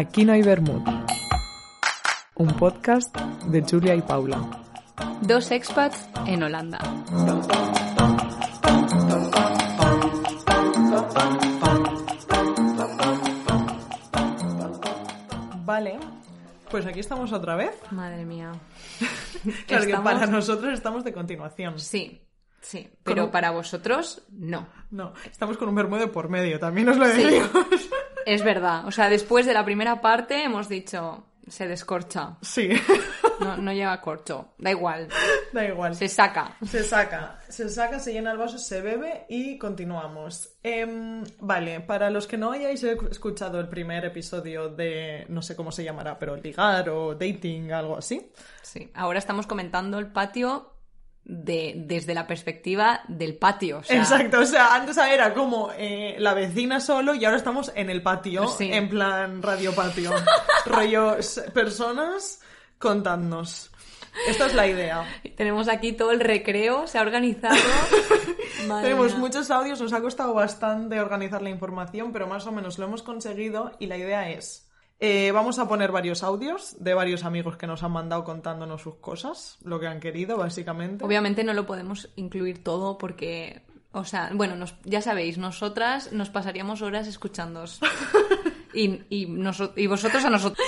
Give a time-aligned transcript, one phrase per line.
[0.00, 0.80] Aquí no hay Bermud.
[2.36, 3.14] Un podcast
[3.48, 4.40] de Julia y Paula.
[5.20, 6.78] Dos expats en Holanda.
[15.66, 15.98] Vale,
[16.70, 17.78] pues aquí estamos otra vez.
[17.90, 18.52] Madre mía.
[19.66, 21.78] Claro que para nosotros estamos de continuación.
[21.78, 22.22] Sí,
[22.60, 22.88] sí.
[23.02, 24.66] Pero para vosotros, no.
[24.90, 27.22] No, estamos con un bermudo por medio, también os lo Sí.
[27.24, 27.50] decimos.
[28.26, 28.86] Es verdad.
[28.86, 32.36] O sea, después de la primera parte hemos dicho, se descorcha.
[32.42, 32.68] Sí,
[33.40, 34.52] No, no lleva corcho.
[34.58, 35.08] Da igual.
[35.54, 35.94] da igual.
[35.94, 36.54] Se saca.
[36.66, 40.50] Se saca, se saca, se llena el vaso, se bebe y continuamos.
[40.62, 45.72] Em, vale, para los que no hayáis escuchado el primer episodio de, no sé cómo
[45.72, 48.30] se llamará, pero ligar o dating, algo así.
[48.60, 48.90] Sí.
[48.94, 50.74] Ahora estamos comentando el patio
[51.30, 53.78] de, desde la perspectiva del patio.
[53.78, 57.70] O sea, Exacto, o sea, antes era como eh, la vecina solo y ahora estamos
[57.76, 58.70] en el patio, Sí.
[58.72, 60.10] en plan radio patio.
[60.66, 61.16] Rollo
[61.54, 62.40] personas
[62.78, 63.70] contadnos.
[64.26, 65.04] Esta es la idea.
[65.36, 67.54] Tenemos aquí todo el recreo, se ha organizado.
[68.82, 72.86] Tenemos muchos audios, nos ha costado bastante organizar la información, pero más o menos lo
[72.86, 74.68] hemos conseguido y la idea es,
[75.00, 78.96] eh, vamos a poner varios audios de varios amigos que nos han mandado contándonos sus
[78.96, 81.04] cosas, lo que han querido básicamente.
[81.04, 83.62] Obviamente no lo podemos incluir todo porque,
[83.92, 87.80] o sea, bueno, nos- ya sabéis, nosotras nos pasaríamos horas escuchándoos.
[88.72, 90.64] Y, y, noso- y vosotros a nosotros.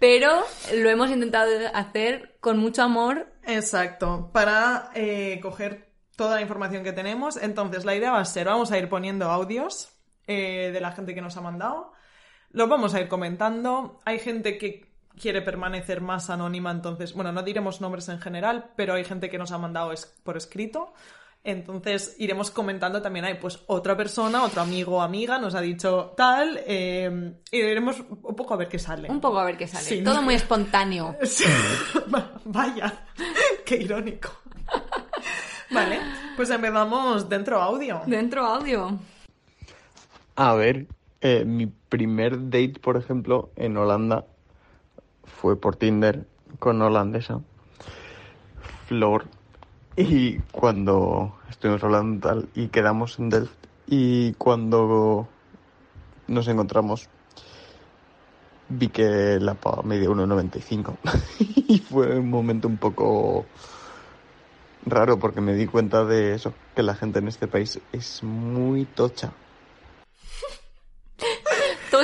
[0.00, 0.30] Pero
[0.74, 3.30] lo hemos intentado hacer con mucho amor.
[3.44, 7.36] Exacto, para eh, coger toda la información que tenemos.
[7.36, 9.90] Entonces, la idea va a ser, vamos a ir poniendo audios
[10.26, 11.92] eh, de la gente que nos ha mandado.
[12.56, 14.00] Los vamos a ir comentando.
[14.06, 14.86] Hay gente que
[15.20, 19.36] quiere permanecer más anónima, entonces, bueno, no diremos nombres en general, pero hay gente que
[19.36, 20.94] nos ha mandado es- por escrito.
[21.44, 26.14] Entonces iremos comentando también, hay pues otra persona, otro amigo o amiga nos ha dicho
[26.16, 29.10] tal, eh, y iremos un poco a ver qué sale.
[29.10, 29.84] Un poco a ver qué sale.
[29.84, 30.22] Sí, Todo ¿no?
[30.22, 31.14] muy espontáneo.
[31.24, 31.44] Sí.
[32.46, 33.04] Vaya,
[33.66, 34.30] qué irónico.
[35.70, 36.00] Vale,
[36.36, 38.00] pues empezamos dentro audio.
[38.06, 38.98] Dentro audio.
[40.36, 40.86] A ver,
[41.20, 44.24] eh, mi primer date, por ejemplo, en Holanda
[45.24, 46.26] fue por Tinder
[46.58, 47.40] con holandesa,
[48.86, 49.24] Flor,
[49.96, 53.56] y cuando estuvimos hablando tal y quedamos en Delft
[53.86, 55.28] y cuando
[56.28, 57.08] nos encontramos
[58.68, 60.96] vi que la paga media 1,95
[61.68, 63.46] y fue un momento un poco
[64.84, 68.84] raro porque me di cuenta de eso, que la gente en este país es muy
[68.84, 69.32] tocha.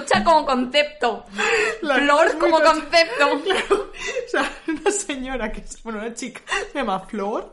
[0.02, 1.24] Tocha como concepto.
[1.82, 3.42] La Flor como concepto.
[4.26, 6.40] O sea, una señora que es, bueno, una chica
[6.72, 7.52] se llama Flor,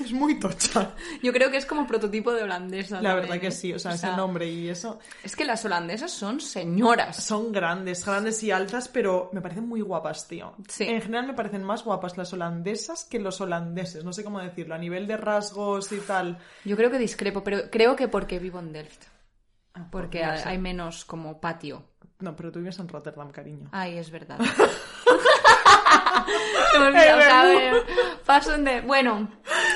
[0.00, 0.94] es muy tocha.
[1.22, 3.00] Yo creo que es como prototipo de holandesa.
[3.00, 3.52] La también, verdad que ¿eh?
[3.52, 4.98] sí, o sea, ese nombre y eso.
[5.22, 7.24] Es que las holandesas son señoras.
[7.24, 10.54] Son grandes, grandes y altas, pero me parecen muy guapas, tío.
[10.68, 10.84] Sí.
[10.84, 14.74] En general me parecen más guapas las holandesas que los holandeses, no sé cómo decirlo,
[14.74, 16.38] a nivel de rasgos y tal.
[16.64, 19.15] Yo creo que discrepo, pero creo que porque vivo en Delft.
[19.90, 21.84] Porque no hay hay menos como patio.
[22.18, 23.68] No, pero tú vives en Rotterdam, cariño.
[23.72, 24.38] Ay, es verdad.
[26.72, 27.74] Se me olvidó, o sea, a ver,
[28.24, 28.80] paso de...
[28.80, 29.28] Bueno,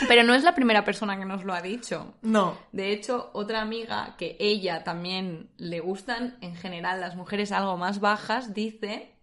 [0.08, 2.14] pero no es la primera persona que nos lo ha dicho.
[2.22, 7.76] No, De hecho, otra amiga que ella también le gustan en general las mujeres algo
[7.76, 9.14] más bajas, dice,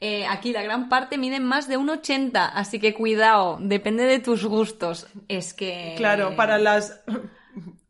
[0.00, 4.44] eh, aquí la gran parte miden más de 1,80, así que cuidado, depende de tus
[4.44, 5.06] gustos.
[5.28, 5.94] Es que...
[5.96, 7.02] claro, para las...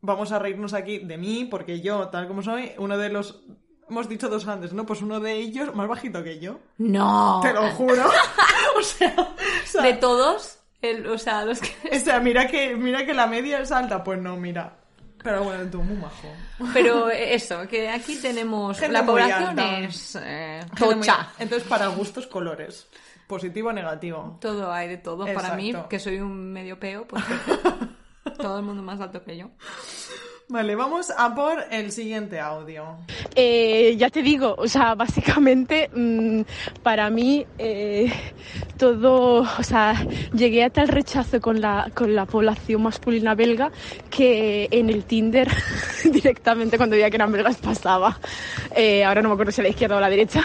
[0.01, 3.41] Vamos a reírnos aquí de mí, porque yo, tal como soy, uno de los...
[3.89, 4.85] Hemos dicho dos grandes, ¿no?
[4.85, 6.59] Pues uno de ellos más bajito que yo.
[6.77, 7.39] No.
[7.41, 8.05] Te lo juro.
[8.77, 9.13] o sea,
[9.63, 11.73] o sea, De todos, el- o sea, los que...
[11.97, 14.03] o sea, mira que, mira que la media es alta.
[14.03, 14.75] Pues no, mira.
[15.23, 16.29] Pero bueno, tú muy majo.
[16.73, 18.77] Pero eso, que aquí tenemos...
[18.79, 21.33] Gente la población es eh, Gente muy- tocha.
[21.39, 22.87] Entonces, para gustos, colores.
[23.27, 24.37] Positivo o negativo.
[24.39, 25.25] Todo hay de todo.
[25.33, 27.23] Para mí, que soy un medio peo, pues
[28.39, 29.51] todo el mundo más alto que yo.
[30.51, 32.95] Vale, vamos a por el siguiente audio.
[33.35, 36.41] Eh, ya te digo, o sea, básicamente mm,
[36.81, 38.11] para mí eh,
[38.75, 39.93] todo, o sea,
[40.33, 43.71] llegué a tal rechazo con la, con la población masculina belga
[44.09, 45.47] que en el Tinder
[46.11, 48.19] directamente cuando veía que eran belgas pasaba.
[48.75, 50.43] Eh, ahora no me acuerdo si a la izquierda o a la derecha,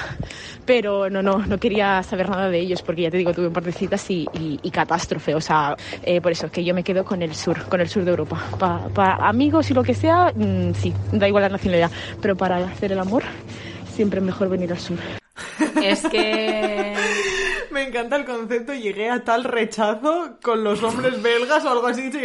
[0.67, 3.55] pero no, no, no quería saber nada de ellos porque ya te digo, tuve un
[3.55, 6.85] par de citas y, y, y catástrofe, o sea, eh, por eso que yo me
[6.85, 8.39] quedo con el sur, con el sur de Europa.
[8.95, 12.93] Para amigos y lo que sea, mmm, sí, da igual la nacionalidad, pero para hacer
[12.93, 13.23] el amor
[13.95, 14.99] siempre es mejor venir al sur.
[15.83, 16.95] Es que
[17.71, 22.09] Me encanta el concepto, llegué a tal rechazo con los hombres belgas o algo así.
[22.13, 22.21] Yo,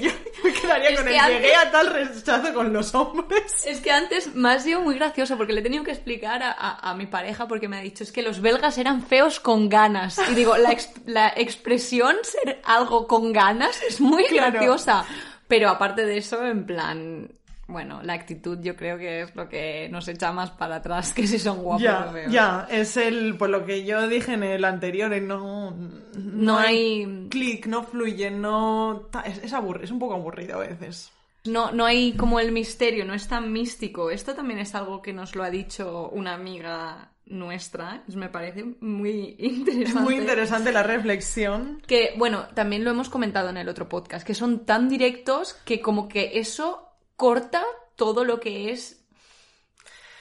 [0.00, 0.10] yo
[0.42, 3.64] me quedaría Es con que el antes- llegué a tal rechazo con los hombres.
[3.64, 6.50] Es que antes me ha sido muy gracioso porque le he tenido que explicar a,
[6.50, 9.68] a- a mi pareja porque me ha dicho es que los belgas eran feos con
[9.68, 10.20] ganas.
[10.28, 14.52] Y digo, la, ex- la expresión ser algo con ganas es muy Claro.
[14.52, 15.04] graciosa.
[15.50, 17.28] Pero aparte de eso, en plan,
[17.66, 21.26] bueno, la actitud yo creo que es lo que nos echa más para atrás que
[21.26, 22.32] si son guapos o Ya, feos.
[22.32, 25.76] ya, es el, pues lo que yo dije en el anterior, en no,
[26.16, 31.12] No hay- clic, no fluye, no, es, es, aburri- es un poco aburrido a veces.
[31.44, 34.10] No, no hay como el misterio, no es tan místico.
[34.10, 38.02] Esto también es algo que nos lo ha dicho una amiga nuestra.
[38.08, 39.82] Me parece muy interesante.
[39.90, 41.82] Es muy interesante la reflexión.
[41.86, 45.80] Que, bueno, también lo hemos comentado en el otro podcast, que son tan directos que
[45.80, 47.64] como que eso corta
[47.96, 49.00] todo lo que es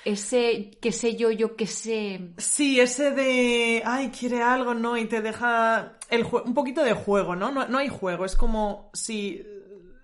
[0.06, 2.32] ese, qué sé yo, yo qué sé.
[2.38, 4.98] Sí, ese de, ay, quiere algo, ¿no?
[4.98, 7.52] Y te deja el un poquito de juego, ¿no?
[7.52, 7.68] ¿no?
[7.68, 9.46] No hay juego, es como si,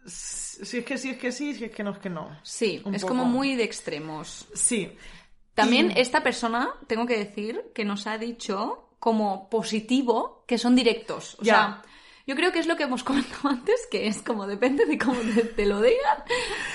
[0.05, 2.29] si es que sí, es que sí, si es que no, es que no.
[2.43, 3.13] Sí, Un es poco.
[3.13, 4.47] como muy de extremos.
[4.53, 4.91] Sí.
[5.55, 10.75] También Y- esta persona, tengo que decir, que nos ha dicho como positivo que son
[10.75, 11.35] directos.
[11.39, 11.53] O Ya.
[11.53, 11.81] sea,
[12.27, 13.03] yo creo que es lo que hemos
[13.43, 16.23] comentado antes, que es como depende de cómo te, te lo digan.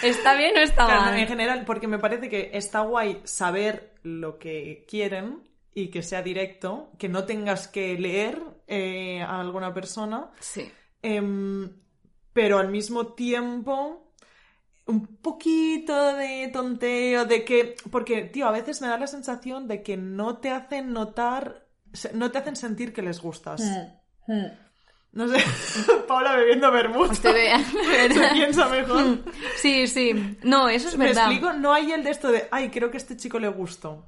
[0.03, 1.19] ¿Está bien o está Claro, mal?
[1.19, 6.23] en general, porque me parece que está guay saber lo que quieren y que sea
[6.23, 10.71] directo, que no tengas que leer eh, a alguna persona, Sí.
[11.03, 11.71] em,
[12.33, 14.10] pero al mismo tiempo
[14.91, 19.83] un poquito de tonteo, de que, porque, tío, a veces me da la sensación de
[19.83, 21.67] que no te hacen notar,
[22.13, 23.63] no te hacen sentir que les gustas.
[25.13, 25.43] No sé,
[26.09, 27.13] Paula bebiendo vermut.
[27.15, 27.33] Se
[28.33, 29.19] piensa mejor.
[29.57, 30.39] Sí, sí.
[30.43, 31.33] No, eso es ¿Me verdad.
[31.33, 31.53] explico?
[31.53, 34.07] No hay el de esto de, ay, creo que a este chico le gusto.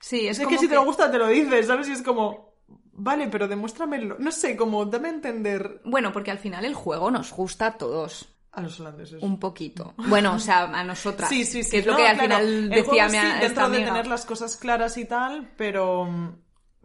[0.00, 1.88] Sí, es, Es, como que si te lo gusta, te lo dices, ¿sabes?
[1.88, 2.54] Y es como,
[2.92, 4.16] vale, pero demuéstramelo.
[4.18, 7.78] No sé, como, dame a entender Bueno, porque al final el juego nos gusta a
[7.78, 8.28] todos.
[8.52, 9.22] A los holandeses.
[9.22, 9.94] Un poquito.
[9.96, 11.28] Bueno, o sea, a nosotras.
[11.28, 11.70] Sí, sí, sí.
[11.70, 13.92] Que es lo No, que al claro, final decía mi sí, esta dentro de amiga.
[13.92, 16.08] tener las cosas claras y tal, pero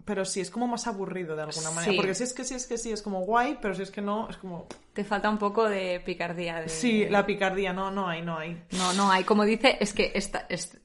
[0.05, 1.91] pero sí, es como más aburrido de alguna manera.
[1.91, 1.97] Sí.
[1.97, 4.01] Porque si es que sí, es que sí, es como guay, pero si es que
[4.03, 4.67] no, es como...
[4.93, 6.61] Te falta un poco de picardía.
[6.61, 6.69] De...
[6.69, 8.63] Sí, la picardía, no, no hay, no hay.
[8.77, 9.23] No, no hay.
[9.23, 10.77] Como dice, es que esta, es,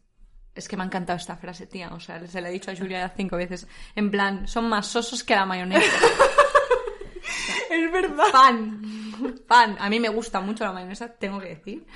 [0.54, 1.90] es que me ha encantado esta frase, tía.
[1.92, 3.68] O sea, se la he dicho a Julia cinco veces.
[3.94, 5.86] En plan, son más sosos que la mayonesa.
[7.70, 8.24] Es verdad.
[8.32, 8.82] Pan.
[9.46, 9.76] Pan.
[9.78, 11.86] A mí me gusta mucho la mayonesa, tengo que decir.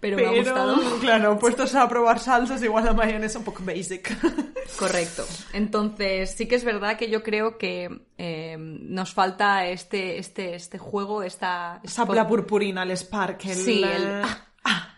[0.00, 0.76] Pero, me ha gustado.
[1.00, 4.14] claro, puestos a probar salsas, igual la mayonesa un poco basic.
[4.78, 5.24] Correcto.
[5.52, 10.78] Entonces, sí que es verdad que yo creo que eh, nos falta este, este, este
[10.78, 11.80] juego, esta...
[11.82, 13.54] Esa la purpurina, el sparkle.
[13.54, 14.22] Sí, la- el-
[14.64, 14.94] ah,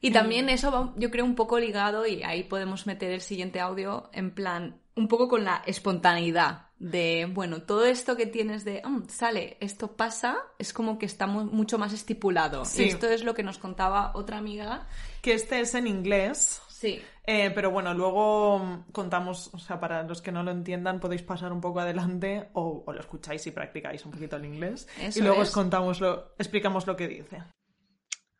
[0.00, 3.60] Y también eso va, yo creo, un poco ligado, y ahí podemos meter el siguiente
[3.60, 8.82] audio, en plan, un poco con la espontaneidad de, bueno, todo esto que tienes de,
[8.84, 12.66] "Mm, sale, esto pasa, es como que está mu- mucho más estipulado.
[12.66, 12.82] Sí.
[12.84, 14.86] Y esto es lo que nos contaba otra amiga.
[15.22, 16.60] Que este es en inglés.
[16.68, 17.00] Sí.
[17.26, 21.22] Eh, pero bueno, luego mm, contamos, o sea, para los que no lo entiendan, podéis
[21.22, 24.86] pasar un poco adelante o, o lo escucháis y practicáis un poquito el inglés.
[25.00, 25.48] Eso y luego es.
[25.48, 27.42] os contamos lo, explicamos lo que dice.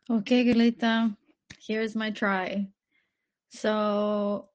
[0.07, 1.17] Okay, Gulita,
[1.67, 2.71] here's my try.
[3.49, 4.51] So,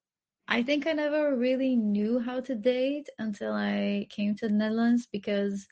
[0.52, 5.06] I think I never really knew how to date until I came to the Netherlands
[5.10, 5.64] because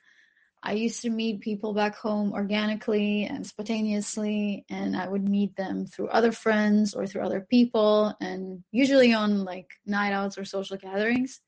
[0.62, 5.86] I used to meet people back home organically and spontaneously, and I would meet them
[5.86, 10.76] through other friends or through other people, and usually on like night outs or social
[10.76, 11.40] gatherings.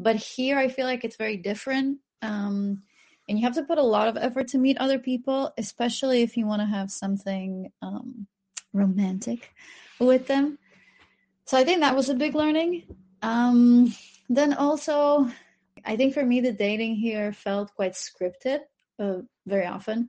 [0.00, 1.98] But here, I feel like it's very different.
[2.20, 2.82] Um,
[3.28, 6.36] and you have to put a lot of effort to meet other people, especially if
[6.36, 8.26] you want to have something um,
[8.72, 9.52] romantic
[10.00, 10.58] with them.
[11.46, 12.84] So I think that was a big learning.
[13.22, 13.94] Um,
[14.28, 15.30] then also,
[15.84, 18.60] I think for me, the dating here felt quite scripted
[18.98, 20.08] uh, very often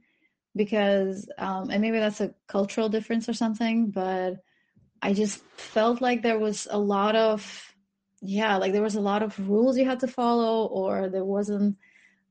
[0.56, 4.38] because, um, and maybe that's a cultural difference or something, but
[5.02, 7.74] I just felt like there was a lot of,
[8.22, 11.78] yeah, like there was a lot of rules you had to follow, or there wasn't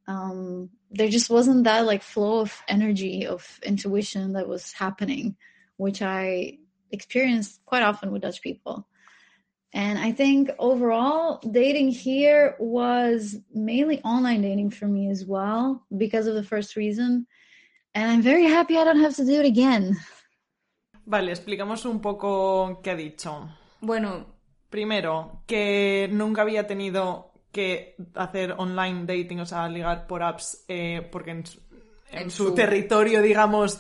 [0.09, 5.37] um there just wasn't that like flow of energy of intuition that was happening
[5.79, 6.57] which i
[6.93, 8.87] experienced quite often with dutch people
[9.75, 16.27] And I think overall, dating here was mainly online dating for me as well because
[16.27, 17.27] of the first reason.
[17.95, 19.97] And I'm very happy I don't have to do it again.
[21.07, 23.49] Vale, explicamos un poco qué ha dicho.
[23.81, 24.27] Bueno,
[24.69, 31.07] Primero, que nunca había tenido que hacer online dating, o sea, ligar por apps, eh,
[31.11, 31.45] porque en,
[32.11, 33.79] en En su, su- territorio, digamos,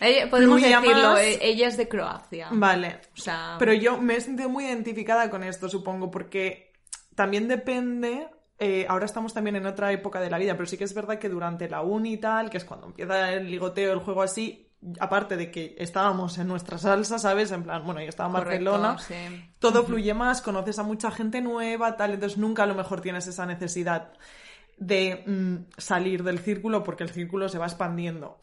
[0.00, 1.20] ella- podemos Fluía decirlo, más.
[1.20, 2.48] e- ella es de Croacia.
[2.52, 3.00] Vale.
[3.16, 6.72] O sea, Pero yo me he sentido muy identificada con esto, supongo, porque
[7.14, 8.28] también depende.
[8.60, 11.18] eh, ahora estamos también en otra época de la vida, pero sí que es verdad
[11.20, 14.68] que durante la uni y tal, que es cuando empieza el ligoteo, el juego así,
[14.98, 17.52] aparte de que estábamos en nuestra salsa, ¿sabes?
[17.52, 19.50] En plan, bueno, yo estaba en correcto, Barcelona, sí.
[19.60, 23.28] todo fluye más, conoces a mucha gente nueva, tal, entonces nunca a lo mejor tienes
[23.28, 24.12] esa necesidad
[24.76, 28.40] de mm, salir del círculo porque el círculo se va expandiendo.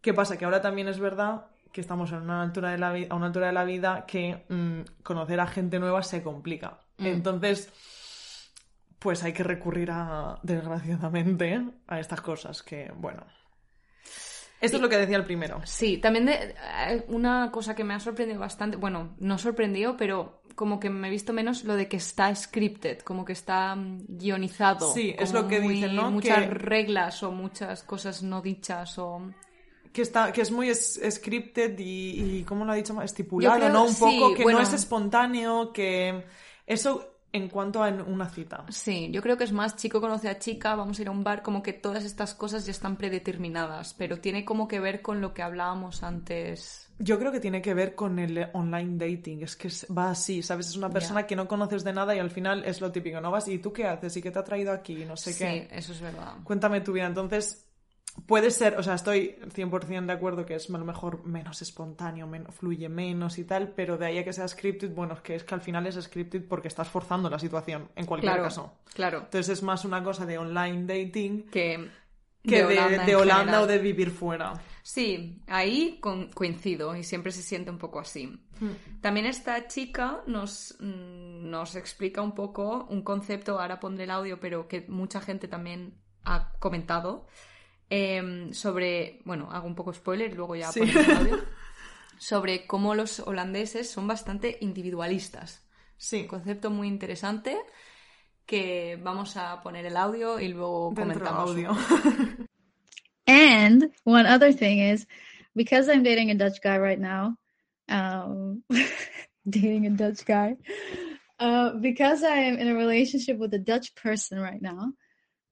[0.00, 0.36] ¿Qué pasa?
[0.36, 3.48] Que ahora también es verdad que estamos en una altura de la a una altura
[3.48, 6.78] de la vida que mm, conocer a gente nueva se complica.
[6.98, 7.06] Mm.
[7.06, 7.70] Entonces,
[8.98, 13.24] pues hay que recurrir a, desgraciadamente, a estas cosas que, bueno.
[14.58, 15.60] Esto es lo que decía el primero.
[15.64, 16.54] Sí, también de,
[16.88, 21.08] eh, una cosa que me ha sorprendido bastante, bueno, no sorprendido, pero como que me
[21.08, 24.90] he visto menos lo de que está scripted, como que está mm, guionizado.
[24.94, 26.10] Sí, es lo que muy- dicen, ¿no?
[26.10, 29.30] Muchas Que- reglas o muchas cosas no dichas o...
[29.96, 33.00] Que, está, que es muy es- scripted y, y, ¿cómo lo ha dicho?
[33.00, 33.84] Estipulado, creo- ¿no?
[33.84, 34.58] Un sí, poco que bueno.
[34.58, 36.22] no es espontáneo, que
[36.66, 38.64] eso en cuanto a una cita.
[38.68, 41.24] Sí, yo creo que es más chico conoce a chica, vamos a ir a un
[41.24, 45.20] bar, como que todas estas cosas ya están predeterminadas, pero tiene como que ver con
[45.22, 46.90] lo que hablábamos antes.
[46.98, 50.68] Yo creo que tiene que ver con el online dating, es que va así, ¿sabes?
[50.68, 53.30] Es una persona que no conoces de nada y al final es lo típico, ¿no?
[53.30, 55.68] Vas y tú qué haces y qué te ha traído aquí, no sé sí, qué.
[55.72, 56.34] eso es verdad.
[56.42, 57.06] Cuéntame tu vida.
[57.06, 57.65] Entonces,
[58.26, 62.26] puede ser, o sea, estoy 100% de acuerdo que es a lo mejor menos espontáneo,
[62.26, 65.34] men- fluye menos y tal, pero de ahí a que sea scripted, bueno, es que
[65.34, 68.72] es que al final es scripted porque estás forzando la situación, en cualquier Claro, caso.
[68.94, 69.18] claro.
[69.24, 71.88] Entonces es más una cosa de online dating Que,
[72.42, 74.54] que de, Holanda de o de vivir fuera.
[74.82, 78.40] Sí, ahí con- coincido y siempre se siente un poco así.
[79.00, 84.38] También esta chica nos, mm, nos explica un poco un concepto, ahora pondré el audio,
[84.40, 85.94] pero que mucha gente también
[86.24, 87.26] ha comentado,
[87.90, 90.80] em, sobre, bueno, hago un poco spoiler y luego ya Sí.
[90.80, 91.38] audio,
[92.18, 95.62] sobre cómo los holandeses son bastante individualistas.
[95.96, 97.56] Sí, Un concepto muy interesante
[98.44, 101.50] que vamos a poner el audio y luego dentro comentamos.
[101.50, 101.76] audio.
[103.26, 105.06] And one other thing is
[105.54, 107.36] because I'm dating a Dutch guy right now,
[107.88, 108.62] um,
[109.48, 110.56] dating a Dutch guy,
[111.40, 114.92] uh, because I am in a relationship with a Dutch person right now,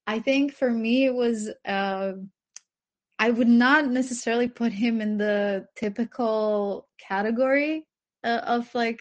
[0.07, 2.13] I think for me it was, uh,
[3.19, 7.87] I would not necessarily put him in the typical category
[8.23, 9.01] uh, of like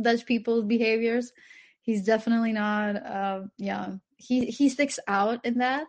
[0.00, 1.32] Dutch people's behaviors.
[1.82, 5.86] He's definitely not, uh, yeah, he, he sticks out in that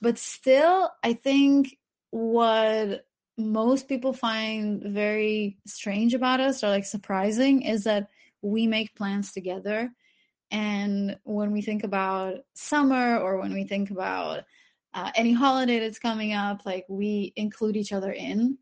[0.00, 1.76] but still i think
[2.10, 3.06] what
[3.38, 8.08] most people find very strange about us or like surprising is that
[8.42, 9.90] we make plans together
[10.56, 14.44] and when we think about summer or when we think about
[14.94, 18.56] uh, any holiday that's coming up like we include each other in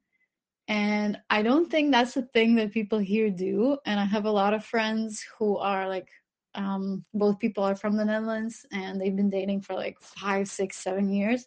[0.66, 4.30] and i don't think that's a thing that people here do and i have a
[4.30, 6.08] lot of friends who are like
[6.54, 10.76] um, both people are from the Netherlands and they've been dating for like five, six,
[10.76, 11.46] seven years,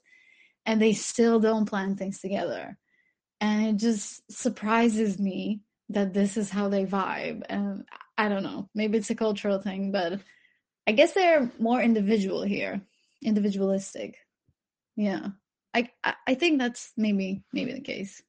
[0.66, 2.78] and they still don't plan things together.
[3.40, 7.44] And it just surprises me that this is how they vibe.
[7.48, 7.86] And
[8.18, 10.20] I don't know, maybe it's a cultural thing, but
[10.88, 12.82] I guess they're more individual here,
[13.22, 14.16] individualistic.
[14.96, 15.32] Yeah,
[15.74, 18.24] I I, think that's maybe maybe the case.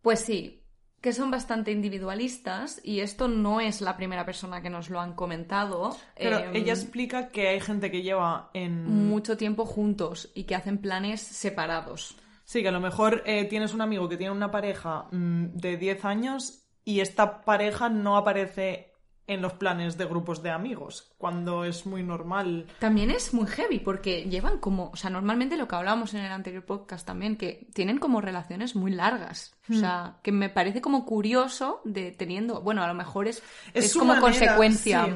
[0.00, 0.62] Pues sí,
[1.00, 5.14] que son bastante individualistas y esto no es la primera persona que nos lo han
[5.14, 5.96] comentado.
[6.16, 9.08] Pero Em, ella explica que hay gente que lleva en...
[9.08, 12.16] mucho tiempo juntos y que hacen planes separados.
[12.44, 15.76] Sí, que a lo mejor eh, tienes un amigo que tiene una pareja mm, de
[15.76, 18.93] 10 años y esta pareja no aparece
[19.26, 22.66] en los planes de grupos de amigos, cuando es muy normal.
[22.78, 26.32] También es muy heavy porque llevan como, o sea, normalmente lo que hablábamos en el
[26.32, 29.54] anterior podcast también, que tienen como relaciones muy largas.
[29.70, 33.86] O sea, que me parece como curioso de teniendo, bueno, a lo mejor es, Es
[33.86, 35.12] es, como manera, consecuencia sí.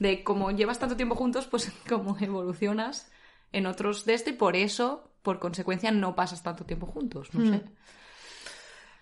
[0.00, 3.08] de como llevas tanto tiempo juntos, pues como evolucionas
[3.52, 7.48] en otros de esto y por eso, por consecuencia, no pasas tanto tiempo juntos, no
[7.52, 7.62] sé.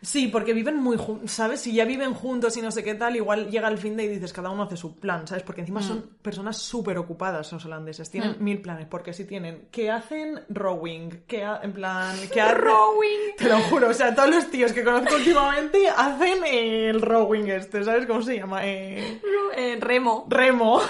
[0.03, 1.61] Sí, porque viven muy juntos, ¿sabes?
[1.61, 4.09] Si ya viven juntos y no sé qué tal, igual llega el fin de y
[4.09, 5.45] dices, cada uno hace su plan, ¿sabes?
[5.45, 9.91] Porque encima son personas súper ocupadas los holandeses, tienen mil planes, porque si tienen, que
[9.93, 12.59] hacen rowing, que ha- en plan, que hacen...
[12.63, 13.37] Rowing.
[13.39, 17.85] Te lo juro, o sea, todos los tíos que conozco últimamente hacen el rowing este,
[17.85, 18.67] ¿sabes cómo se llama?
[18.67, 19.21] Eh,
[19.57, 20.27] eh, remo.
[20.29, 20.81] Remo.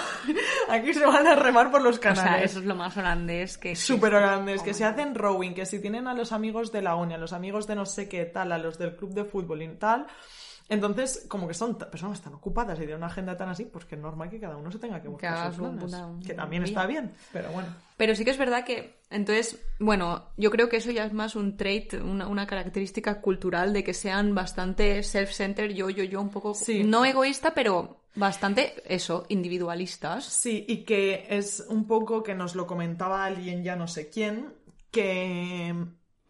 [0.69, 2.51] Aquí se van a remar por los O sea, canales.
[2.51, 3.75] eso es lo más holandés que.
[3.75, 7.13] Súper grandes, que se hacen rowing, que si tienen a los amigos de la uni,
[7.13, 9.67] a los amigos de no sé qué tal, a los del club de fútbol y
[9.75, 10.07] tal,
[10.69, 13.95] entonces como que son personas tan ocupadas y tienen una agenda tan así, pues que
[13.95, 17.13] es normal que cada uno se tenga que buscar sus puta que también está bien,
[17.31, 17.67] pero bueno.
[17.97, 21.35] Pero sí que es verdad que, entonces, bueno, yo creo que eso ya es más
[21.35, 26.29] un trait, una, una característica cultural de que sean bastante self-centered, yo, yo, yo, un
[26.29, 26.83] poco, Sí.
[26.83, 30.25] no egoísta, pero bastante, eso, individualistas.
[30.25, 34.53] Sí, y que es un poco que nos lo comentaba alguien, ya no sé quién,
[34.91, 35.73] que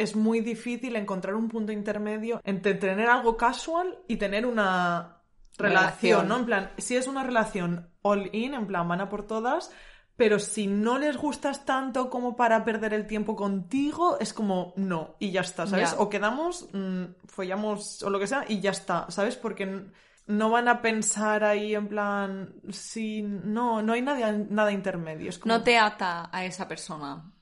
[0.03, 5.23] es muy difícil encontrar un punto intermedio entre tener algo casual y tener una
[5.57, 6.27] relación, Relación.
[6.27, 6.37] ¿no?
[6.37, 9.71] En plan, si es una relación all in, en plan, van a por todas,
[10.15, 15.15] pero si no les gustas tanto como para perder el tiempo contigo, es como no,
[15.19, 15.95] y ya está, ¿sabes?
[15.97, 19.35] O quedamos, mm, follamos o lo que sea, y ya está, ¿sabes?
[19.35, 19.87] Porque
[20.27, 25.29] no van a pensar ahí en plan, si no, no hay nada, nada intermedio.
[25.29, 25.53] Es como...
[25.53, 27.32] No te ata a esa persona.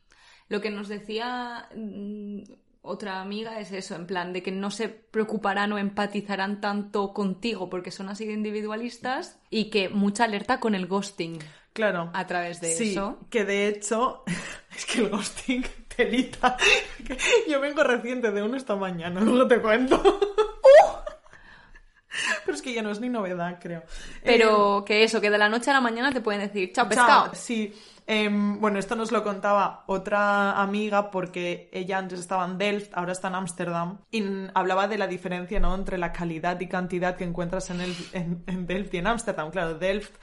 [0.52, 2.40] Lo que nos decía mm,
[2.82, 7.70] otra amiga es eso, en plan, de que no se preocuparán o empatizarán tanto contigo
[7.70, 11.40] porque son así de individualistas y que mucha alerta con el ghosting
[11.72, 12.10] Claro.
[12.14, 13.18] a través de sí, eso.
[13.30, 14.26] que de hecho,
[14.76, 15.64] es que el ghosting
[15.96, 16.58] telita.
[17.50, 20.04] Yo vengo reciente de uno esta mañana, luego te cuento.
[22.46, 23.84] Pero es que ya no es ni novedad, creo.
[24.24, 26.90] Pero que eso, que de la noche a la mañana te pueden decir, chao, Chao.
[26.90, 27.32] pescado.
[27.36, 27.74] Sí.
[28.08, 33.14] Em, bueno, esto nos lo contaba otra amiga porque ella antes estaba en Delft, ahora
[33.14, 35.74] está en Ámsterdam, y hablaba de la diferencia ¿no?
[35.76, 39.52] entre la calidad y cantidad que encuentras en, el, en, en Delft y en Ámsterdam.
[39.52, 40.16] Claro, Delft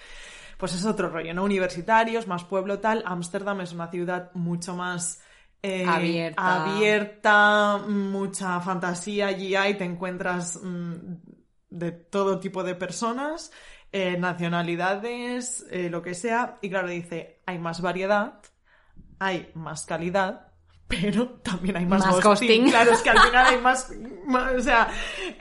[0.58, 1.44] pues es otro rollo, ¿no?
[1.44, 3.02] Universitarios, más pueblo tal.
[3.06, 5.22] Ámsterdam es una ciudad mucho más...
[5.62, 6.34] eh, Abierta.
[6.36, 10.94] abierta, mucha fantasía allí hay, te encuentras mm,
[11.70, 13.52] de todo tipo de personas,
[13.92, 16.58] eh, nacionalidades, eh, lo que sea.
[16.62, 18.40] Y claro, dice, hay más variedad,
[19.18, 20.52] hay más calidad,
[20.86, 22.20] pero también hay más, Más.
[22.70, 23.90] Claro, es que al final hay más,
[24.26, 24.88] más- o sea,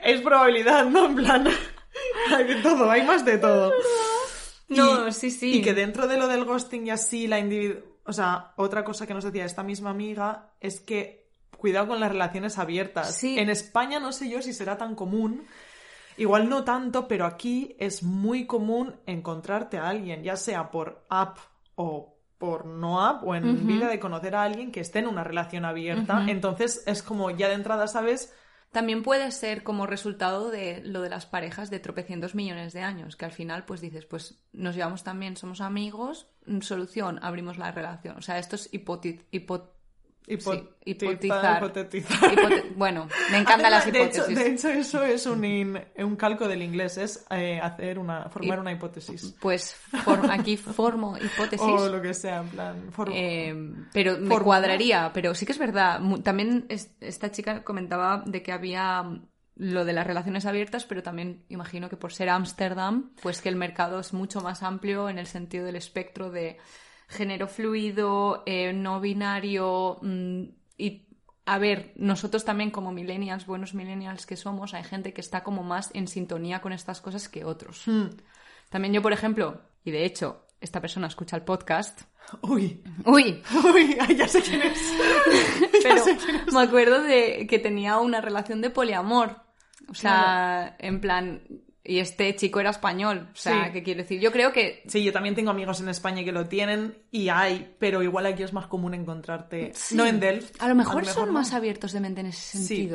[0.04, 1.06] es probabilidad, ¿no?
[1.06, 1.48] En plan,
[2.36, 3.72] hay de todo, hay más de todo.
[4.70, 5.58] No, Y- sí, sí.
[5.60, 7.80] Y que dentro de lo del ghosting y así, la individu...
[8.10, 12.10] O sea, otra cosa que nos decía esta misma amiga es que cuidado con las
[12.10, 13.16] relaciones abiertas.
[13.18, 13.38] Sí.
[13.38, 15.46] En España no sé yo si será tan común.
[16.18, 21.38] Igual no tanto, pero aquí es muy común encontrarte a alguien, ya sea por app
[21.76, 25.24] o por no app o en vida de conocer a alguien que esté en una
[25.24, 26.26] relación abierta.
[26.28, 28.34] Entonces es como ya de entrada sabes
[28.72, 33.16] También puede ser como resultado de lo de las parejas de tropecientos millones de años,
[33.16, 36.28] que al final pues dices, pues nos llevamos tan bien, somos amigos,
[36.62, 38.18] solución, abrimos la relación.
[38.18, 39.22] O sea, esto es hipoti-
[40.28, 41.58] hipo- hipotizar.
[41.58, 42.32] hipotetizar.
[42.32, 44.36] hipote- bueno, me encantan las de hecho, hipótesis.
[44.38, 48.60] de hecho, eso es un, in- un calco del inglés, es eh, hacer una, formar
[48.60, 49.36] una hipótesis.
[49.40, 51.62] Pues for- aquí formo hipótesis.
[51.68, 52.90] O lo que sea, en plan.
[53.14, 56.00] Eh, pero me cuadraría, pero sí que es verdad.
[56.24, 59.04] También es- esta chica comentaba de que había
[59.60, 63.56] lo de las relaciones abiertas, pero también imagino que por ser Ámsterdam, pues que el
[63.56, 66.58] mercado es mucho más amplio en el sentido del espectro de
[67.08, 70.44] género fluido, eh, no binario mm,
[70.78, 71.08] y
[71.46, 75.64] a ver, nosotros también como millennials, buenos millennials que somos, hay gente que está como
[75.64, 77.88] más en sintonía con estas cosas que otros.
[77.88, 78.10] Hmm.
[78.70, 82.02] También yo, por ejemplo, y de hecho, esta persona escucha el podcast.
[82.42, 84.78] Uy, Uy, uy, ya sé quién es.
[85.84, 86.54] Pero sé quién es.
[86.54, 89.42] me acuerdo de que tenía una relación de poliamor.
[89.90, 91.44] O sea, en plan,
[91.88, 93.30] y este chico era español.
[93.34, 93.72] O sea, Sí.
[93.74, 94.20] ¿qué quiere decir?
[94.20, 97.74] Yo creo que Sí, yo también tengo amigos en España que lo tienen y hay,
[97.80, 99.72] pero igual aquí es más común encontrarte.
[99.92, 100.56] No en Delft.
[100.62, 101.34] a lo mejor, son no.
[101.34, 102.90] más abiertos de mente en ese Sí.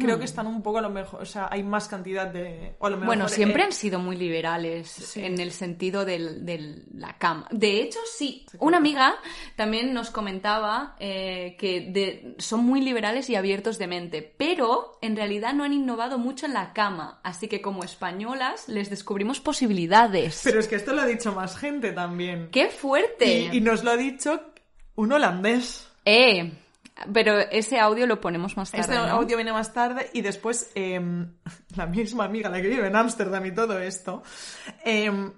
[0.00, 0.18] Creo Hmm.
[0.18, 2.74] que están un poco a lo mejor, o sea, hay más cantidad de...
[2.78, 6.44] o a lo mejor, Bueno, siempre eh, han sido muy liberales en el sentido del-
[6.44, 7.46] de la cama.
[7.50, 8.46] De hecho, sí.
[8.58, 9.14] Una amiga
[9.56, 15.14] también nos comentaba eh, que de- son muy liberales y abiertos de mente, pero en
[15.16, 17.20] realidad no han innovado mucho en la cama.
[17.22, 20.40] Así que como españolas les descubrimos posibilidades.
[20.44, 22.48] Pero es que esto lo ha dicho más gente también.
[22.50, 23.48] ¡Qué fuerte!
[23.52, 24.40] Y, y nos lo ha dicho
[24.96, 25.86] un holandés.
[26.04, 26.50] Eh,
[27.12, 28.82] pero ese audio lo ponemos más tarde.
[28.82, 29.02] Este ¿no?
[29.02, 31.32] audio viene más tarde y después em,
[31.76, 34.22] la misma amiga, la que vive en Ámsterdam y todo esto,
[34.84, 35.32] em,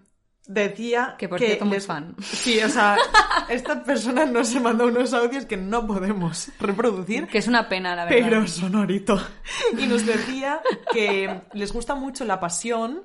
[0.47, 2.17] decía Que, por cierto, muy les- fan.
[2.21, 2.97] Sí, o sea,
[3.49, 8.05] esta persona nos mandó unos audios que no podemos reproducir, Que es una pena, la
[8.07, 8.29] verdad.
[8.29, 9.21] pero sonorito.
[9.79, 10.61] Y nos decía
[10.93, 13.05] que les gusta mucho la pasión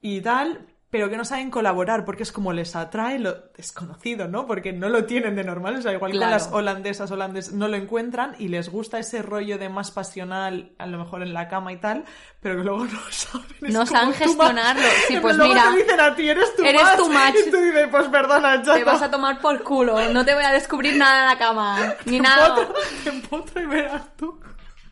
[0.00, 4.46] y tal, pero que no saben colaborar porque es como les atrae lo desconocido, ¿no?
[4.46, 6.30] Porque no lo tienen de normal, o sea, igual Claro.
[6.30, 10.86] las holandesas, holandes no lo encuentran y les gusta ese rollo de más pasional, a
[10.86, 12.04] lo mejor en la cama y tal,
[12.40, 13.46] pero que luego no saben.
[13.62, 14.84] es No saben gestionarlo.
[15.08, 17.34] Sí, pues luego mira, te dicen a ti, eres tu eres too much.
[17.44, 18.74] Y tú dices, pues perdona, chato.
[18.78, 21.94] Te vas a tomar por culo, no te voy a descubrir nada en la cama,
[22.04, 22.54] ni nada.
[22.54, 24.38] Empotro- Te empotro y verás tú.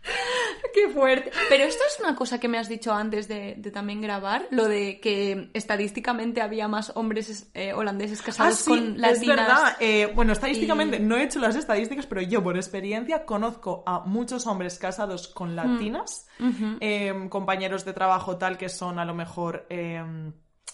[0.74, 1.30] Qué fuerte.
[1.48, 4.66] Pero esto es una cosa que me has dicho antes de, de también grabar, lo
[4.66, 9.20] de que estadísticamente había más hombres eh, holandeses Ah, casados sí, con latinas.
[9.22, 9.76] es verdad.
[9.80, 14.00] Eh, bueno, estadísticamente y- no he hecho las estadísticas, pero yo por experiencia conozco a
[14.00, 15.34] muchos hombres casados Mm.
[15.34, 16.26] con latinas,
[16.80, 19.66] eh, compañeros de trabajo tal que son a lo mejor...
[19.70, 20.02] eh,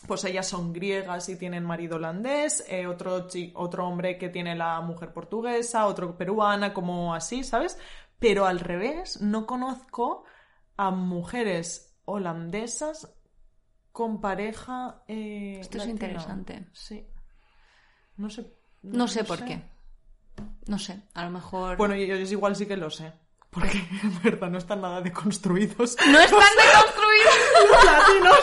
[0.06, 4.80] pues ellas son griegas y tienen marido holandés, eh, otro, otro hombre que tiene la
[4.80, 7.76] mujer portuguesa, otro peruana, como así, ¿sabes?
[8.18, 10.24] Pero al revés, no conozco
[10.76, 13.14] a mujeres holandesas
[13.92, 15.02] con pareja.
[15.09, 16.68] eh, Esto es interesante.
[16.72, 17.07] Sí.
[18.16, 18.52] No sé.
[18.83, 19.62] No sé por qué.
[20.66, 21.76] No sé, a lo mejor...
[21.76, 23.12] Bueno, yo, yo igual sí que lo sé.
[23.50, 25.96] Porque en verdad no están nada deconstruidos.
[26.07, 27.35] ¡No están deconstruidos!
[27.72, 28.38] los latinos.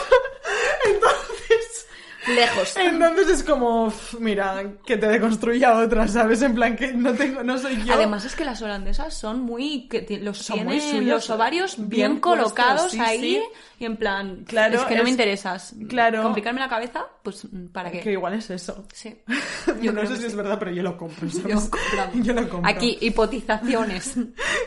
[2.28, 2.76] Lejos.
[2.76, 6.42] Entonces es como, "Uf, mira, que te deconstruya otra, ¿sabes?
[6.42, 7.94] En plan que no tengo, no soy yo.
[7.94, 9.88] Además es que las holandesas son muy...
[9.88, 13.42] que los Son tienen muy suyas, los ovarios bien, bien puestos, colocados sí, ahí sí.
[13.78, 14.44] y en plan...
[14.46, 15.74] Claro, es que no me es- interesas.
[15.88, 16.22] claro.
[16.22, 17.06] ¿Complicarme la cabeza?
[17.22, 18.00] Pues ¿para qué?
[18.00, 18.84] Que igual es eso.
[18.92, 19.16] Sí.
[19.82, 20.36] Yo no sé si es sí.
[20.36, 21.70] verdad, pero yo lo compro, ¿sabes?
[21.70, 21.70] Yo.
[22.22, 22.70] Yo lo compro.
[22.70, 24.14] Aquí, hipotizaciones.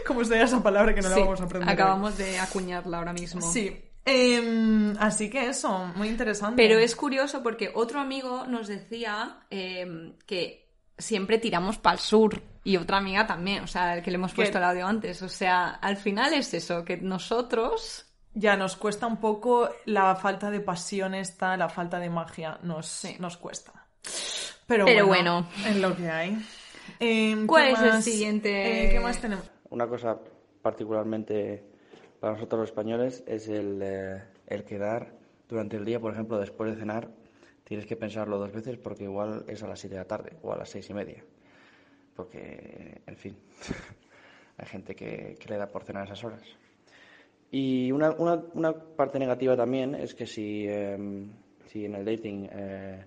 [0.05, 1.67] Como sea esa palabra que no la vamos a aprender.
[1.67, 1.73] hoy.
[1.73, 3.41] acabamos de acuñarla ahora mismo.
[3.41, 3.75] Sí.
[4.05, 6.55] Em, así que eso, muy interesante.
[6.55, 12.41] Pero es curioso porque otro amigo nos decía eh, que siempre tiramos para el sur
[12.63, 15.21] y otra amiga también, o sea, el que le hemos Que- puesto el audio antes.
[15.21, 18.05] O sea, al final es eso, que nosotros...
[18.35, 22.85] Ya nos cuesta un poco la falta de pasión esta, la falta de magia, nos,
[22.85, 23.15] Sí.
[23.19, 23.73] nos cuesta.
[24.67, 25.69] Pero, Pero bueno, bueno.
[25.69, 26.37] es lo que hay.
[26.99, 28.85] Em, ¿Cuál ¿qué es el siguiente?
[28.85, 29.49] Eh, ¿Qué más tenemos?
[29.71, 30.15] Una cosa
[30.61, 31.68] particularmente
[32.19, 35.13] para nosotros los españoles es el, eh, el quedar
[35.47, 37.09] durante el día, por ejemplo, después de cenar,
[37.63, 40.51] tienes que pensarlo dos veces porque igual es a las 7 de la tarde o
[40.51, 41.23] a las seis y media.
[42.15, 43.37] Porque, en fin,
[44.57, 46.43] hay gente que, que le da por cenar esas horas.
[47.51, 51.31] Y una, una, una parte negativa también es que si, em,
[51.65, 53.05] si en el dating eh,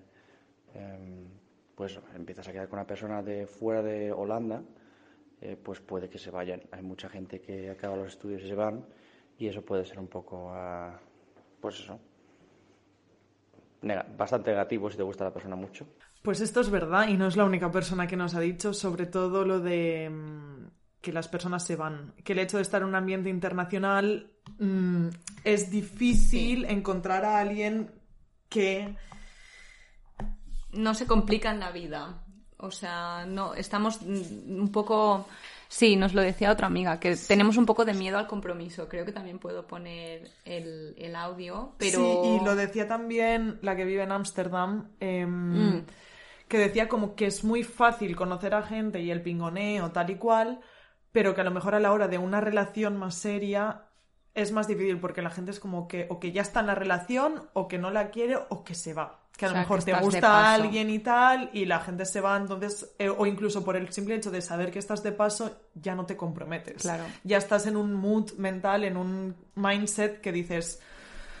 [0.73, 1.27] em,
[1.75, 4.61] pues empiezas a quedar con una persona de fuera de Holanda,
[5.39, 6.61] eh, pues puede que se vayan.
[6.71, 8.85] Hay mucha gente que acaba los estudios y se van
[9.37, 10.99] y eso puede ser un poco, ah,
[11.59, 11.99] pues eso,
[14.17, 15.85] bastante negativo si te gusta la persona mucho.
[16.21, 19.05] Pues esto es verdad y no es la única persona que nos ha dicho, sobre
[19.05, 20.67] todo lo de mm,
[21.01, 22.13] que las personas se van.
[22.23, 25.09] Que el hecho de estar en un ambiente internacional mm,
[25.43, 27.91] es difícil encontrar a alguien
[28.47, 28.95] que
[30.71, 32.23] no se complican la vida.
[32.57, 35.27] O sea, no, estamos mm, un poco...
[35.75, 38.87] Sí, nos lo decía otra amiga, que tenemos un poco de miedo al compromiso.
[38.87, 41.97] Creo que también puedo poner el, el audio, pero...
[41.97, 42.05] Sí,
[42.41, 45.85] y lo decía también la que vive en Ámsterdam, em, Mm.
[46.47, 50.15] que decía como que es muy fácil conocer a gente y el pingoneo tal y
[50.17, 50.59] cual,
[51.11, 53.87] pero que a lo mejor a la hora de una relación más seria
[54.35, 56.75] es más difícil porque la gente es como que o que ya está en la
[56.75, 59.19] relación o que no la quiere o que se va.
[59.37, 62.37] Que a O lo mejor te gusta alguien y tal y la gente se va,
[62.37, 65.95] entonces, eh, o incluso por el simple hecho de saber que estás de paso, ya
[65.95, 66.83] no te comprometes.
[66.83, 67.05] Claro.
[67.23, 70.79] Ya estás en un mood mental, en un mindset que dices,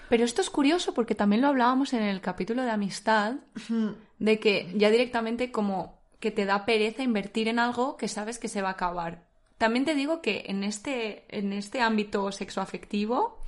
[0.09, 3.35] Pero esto es curioso porque también lo hablábamos en el capítulo de amistad,
[4.19, 8.47] de que ya directamente como que te da pereza invertir en algo que sabes que
[8.47, 9.23] se va a acabar.
[9.63, 13.39] También te digo que en este, en este ámbito sexoafectivo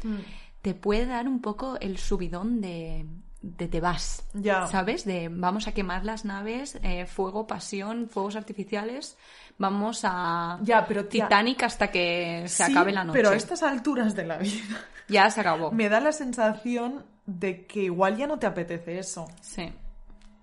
[0.61, 3.05] te puede dar un poco el subidón de,
[3.41, 4.65] de te vas, Ya.
[4.67, 5.03] ¿sabes?
[5.03, 9.17] De vamos a quemar las naves, eh, fuego, pasión, fuegos artificiales,
[9.57, 13.19] vamos a Ya, pero tía, Titanic hasta que se Sí, acabe la noche.
[13.19, 14.63] Pero a estas alturas de la vida
[15.09, 15.71] Ya se acabó.
[15.73, 19.69] me da la sensación de que igual ya no te apetece eso, Sí.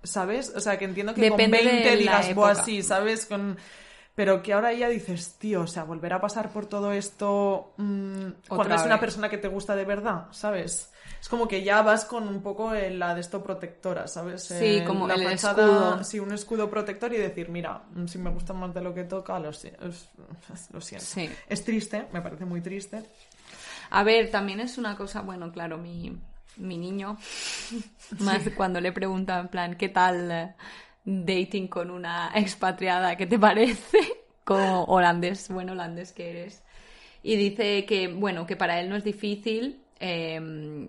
[0.02, 0.52] ¿sabes?
[0.54, 2.64] O sea, que entiendo que Depende con 20 de la digas, "Buah, época".
[2.64, 3.24] sí, ¿sabes?
[3.24, 3.56] Con...
[4.14, 8.26] Pero que ahora ya dices, tío, o sea, volver a pasar por todo esto mm,
[8.48, 10.90] cuando es una persona que te gusta de verdad, ¿sabes?
[11.18, 14.42] Es como que ya vas con un poco el- la de esto protectora, ¿sabes?
[14.44, 15.62] Sí, como la el fachada,
[15.94, 16.04] escudo.
[16.04, 19.04] Sí, un escudo protector y decir, mira, mm, si me gusta más de lo que
[19.04, 21.06] toca, lo, lo siento.
[21.06, 21.30] Sí.
[21.48, 23.02] Es triste, me parece muy triste.
[23.90, 26.18] A ver, también es una cosa, bueno, claro, mi,
[26.56, 27.16] mi niño,
[28.18, 30.54] más cuando le pregunta en plan, ¿qué tal
[31.04, 33.16] dating con una expatriada?
[33.16, 33.98] ¿Qué te parece?
[34.44, 36.62] Como holandés, buen holandés que eres.
[37.22, 40.88] Y dice que, bueno, que para él no es difícil eh,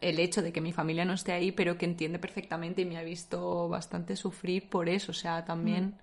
[0.00, 2.98] el hecho de que mi familia no esté ahí, pero que entiende perfectamente y me
[2.98, 5.12] ha visto bastante sufrir por eso.
[5.12, 5.98] O sea, también Mm.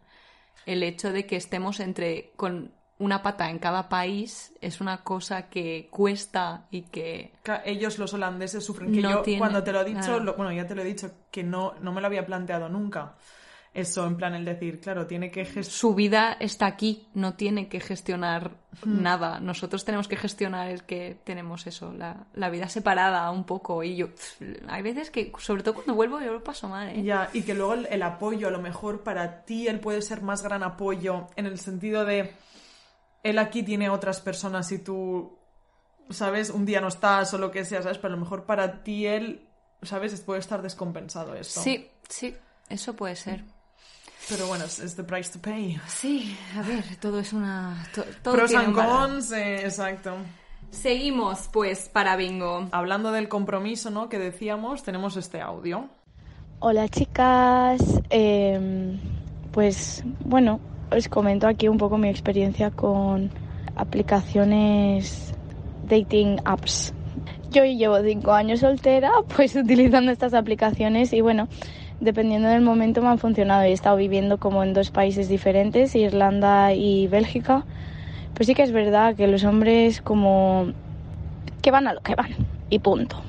[0.65, 5.49] el hecho de que estemos entre con una pata en cada país es una cosa
[5.49, 7.34] que cuesta y que
[7.65, 8.91] Ellos, los holandeses, sufren.
[8.93, 10.19] Que No yo, tiene- cuando te lo he dicho, claro.
[10.23, 13.15] lo- bueno, ya te lo he dicho, que no, no me lo había planteado nunca.
[13.73, 15.65] Eso, en plan, el decir, claro, tiene que gestionar.
[15.69, 18.51] su vida está aquí, no tiene que gestionar
[18.86, 19.01] Mm.
[19.01, 19.41] nada.
[19.41, 23.84] Nosotros tenemos que gestionar el que tenemos eso, la, la vida separada un poco.
[23.84, 24.08] Y yo,
[24.69, 27.03] hay veces que, sobre todo cuando vuelvo, yo lo paso mal, ¿eh?
[27.03, 30.21] Ya, y que luego el, el apoyo, a lo mejor para ti, él puede ser
[30.21, 32.31] más gran apoyo en el sentido de.
[33.26, 35.38] Él aquí tiene otras personas y tú,
[36.12, 36.50] ¿sabes?
[36.52, 37.98] Un día no estás o lo que sea, ¿sabes?
[37.98, 39.48] Pero a lo mejor para ti, él,
[39.82, 40.20] ¿sabes?
[40.22, 41.60] Puede estar descompensado esto.
[41.60, 42.36] Sí, sí,
[42.70, 43.44] eso puede ser.
[44.30, 45.80] Pero bueno, es, the price to pay.
[45.88, 47.88] Sí, a ver, todo es una...
[47.96, 50.16] to- todo Pros and cons, eh, exacto.
[50.72, 52.68] Seguimos, pues, para bingo.
[52.72, 54.08] Hablando del compromiso, ¿no?
[54.10, 55.90] Que decíamos, tenemos este audio.
[56.60, 59.00] Hola chicas, Em,
[59.52, 60.60] pues bueno,
[60.95, 63.29] os comento aquí un poco mi experiencia con
[63.75, 65.34] aplicaciones
[65.88, 66.93] dating apps.
[67.51, 71.47] Yo llevo cinco años soltera, pues utilizando estas aplicaciones y bueno,
[71.99, 73.63] dependiendo del momento me han funcionado.
[73.63, 77.65] He estado viviendo como en dos países diferentes, Irlanda y Bélgica.
[78.34, 80.67] Pues sí que es verdad que los hombres como
[81.62, 82.36] que van a lo que van
[82.69, 83.21] y punto.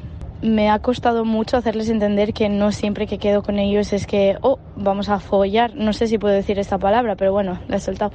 [0.47, 4.37] Me ha costado mucho hacerles entender que no siempre que quedo con ellos es que,
[4.43, 5.75] oh, vamos a follar.
[5.75, 8.13] No sé si puedo decir esta palabra, pero bueno, la he soltado.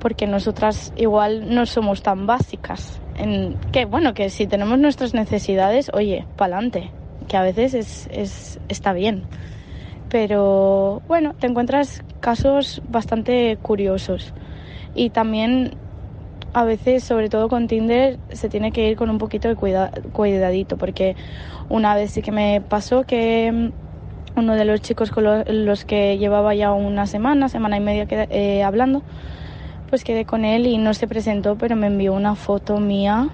[0.00, 3.00] Porque nosotras igual no somos tan básicas.
[3.16, 6.90] En que, bueno, que si tenemos nuestras necesidades, oye, pa'lante.
[7.28, 9.22] Que a veces es, es, está bien.
[10.08, 14.34] Pero bueno, te encuentras casos bastante curiosos.
[14.96, 15.76] Y también
[16.52, 19.90] a veces, sobre todo con Tinder, se tiene que ir con un poquito de cuida-
[20.12, 21.16] cuidadito, porque
[21.68, 23.70] una vez sí que me pasó que mm,
[24.40, 28.06] uno de los chicos con lo- los que llevaba ya una semana, semana y media
[28.10, 29.04] eh, hablando,
[29.86, 33.30] pues quedé con él y no se presentó, pero me envió una foto mía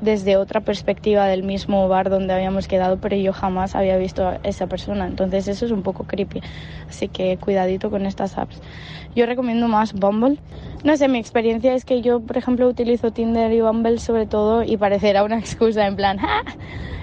[0.00, 4.40] desde otra perspectiva del mismo bar donde habíamos quedado, pero yo jamás había visto a
[4.42, 5.06] esa persona.
[5.06, 6.40] Entonces eso es un poco creepy.
[6.88, 8.60] Así que cuidadito con estas apps.
[9.14, 10.40] Yo recomiendo más Bumble.
[10.84, 14.62] No sé, mi experiencia es que yo, por ejemplo, utilizo Tinder y Bumble sobre todo
[14.62, 16.42] y parecerá una excusa en plan, ¡ah!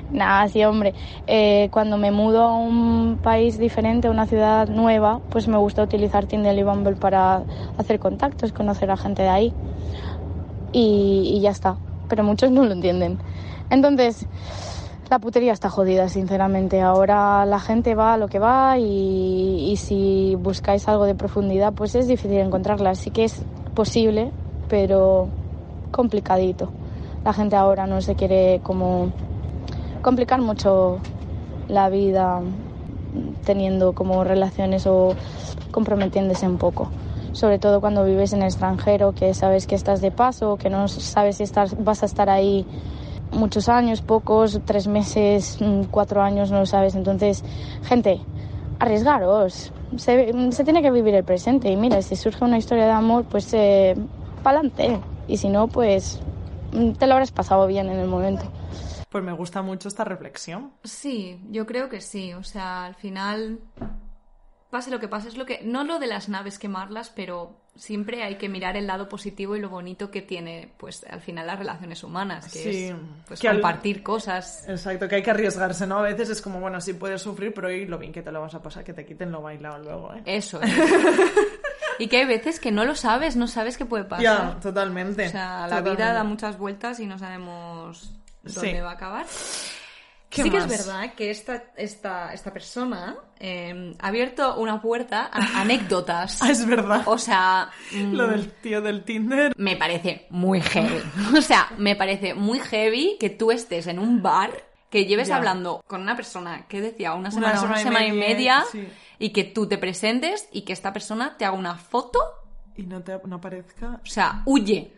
[0.10, 0.94] Nada, sí, hombre.
[1.28, 5.84] Eh, cuando me mudo a un país diferente, a una ciudad nueva, pues me gusta
[5.84, 7.46] utilizar Tinder y Bumble para
[7.78, 9.56] hacer contactos, conocer a gente de ahí
[10.72, 11.80] y, y ya está.
[12.08, 13.20] Pero muchos no lo entienden.
[13.70, 14.26] Entonces,
[15.10, 16.82] la putería está jodida, sinceramente.
[16.82, 21.96] Ahora la gente va a lo que va y, si buscáis algo de profundidad, pues
[21.96, 22.96] es difícil encontrarla.
[22.96, 24.32] Sí que es posible,
[24.70, 25.30] pero
[25.92, 26.72] complicadito.
[27.24, 29.12] La gente ahora no se quiere como
[30.02, 31.00] complicar mucho
[31.68, 32.42] la vida
[33.46, 35.16] teniendo como relaciones o
[35.72, 36.90] comprometiéndose un poco.
[37.34, 40.88] Sobre todo cuando vives en el extranjero, que sabes que estás de paso, que no
[40.88, 42.66] sabes si estás, vas a estar ahí
[43.32, 46.96] muchos años, pocos, tres meses, mm, cuatro años, no lo sabes.
[46.96, 47.44] Entonces,
[47.84, 48.22] gente,
[48.80, 49.72] arriesgaros.
[49.98, 51.70] Se, se tiene que vivir el presente.
[51.70, 53.96] Y mira, si surge una historia de amor, pues eh,
[54.44, 55.00] pa'lante.
[55.28, 56.20] Y si no, pues
[56.72, 58.46] mm, te lo habrás pasado bien en el momento.
[59.10, 60.72] Pues me gusta mucho esta reflexión.
[60.84, 62.34] Sí, yo creo que sí.
[62.34, 63.60] O sea, al final,
[64.74, 65.62] pase lo que pase, es lo que.
[65.64, 69.60] No lo de las naves quemarlas, pero siempre hay que mirar el lado positivo y
[69.62, 72.96] lo bonito que tiene, pues al final las relaciones humanas, que Sí, es
[73.28, 74.68] pues, que al- compartir cosas.
[74.68, 76.00] Exacto, que hay que arriesgarse, ¿no?
[76.00, 78.42] A veces es como, bueno, sí puedes sufrir, pero hoy lo bien que te lo
[78.42, 80.22] vas a pasar, que te quiten lo bailado luego, ¿eh?
[80.26, 80.72] Eso es.
[82.00, 84.24] y que hay veces que no lo sabes, no sabes qué puede pasar.
[84.24, 85.28] Ya, totalmente.
[85.28, 86.04] O sea, la vida Totalmente.
[86.14, 88.12] da muchas vueltas y no sabemos
[88.44, 88.80] dónde Sí.
[88.82, 89.26] va a acabar.
[90.34, 95.30] ¿Qué sí que es verdad que esta, esta, esta persona eh, ha abierto una puerta
[95.32, 96.42] a anécdotas.
[96.42, 97.04] Ah, es verdad.
[97.06, 99.54] O sea, mm, Lo del tío del Tinder.
[99.58, 101.02] me parece muy heavy.
[101.38, 104.52] O sea, me parece muy heavy que tú estés en un bar,
[104.90, 105.38] que lleves Ya.
[105.38, 108.66] hablando con una persona que decía una semana, una semana y semana y media, media,
[108.72, 108.88] sí.
[109.20, 112.20] y que tú te presentes y que esta persona te haga una foto.
[112.76, 114.00] Y no te no aparezca.
[114.04, 114.94] O sea, huye.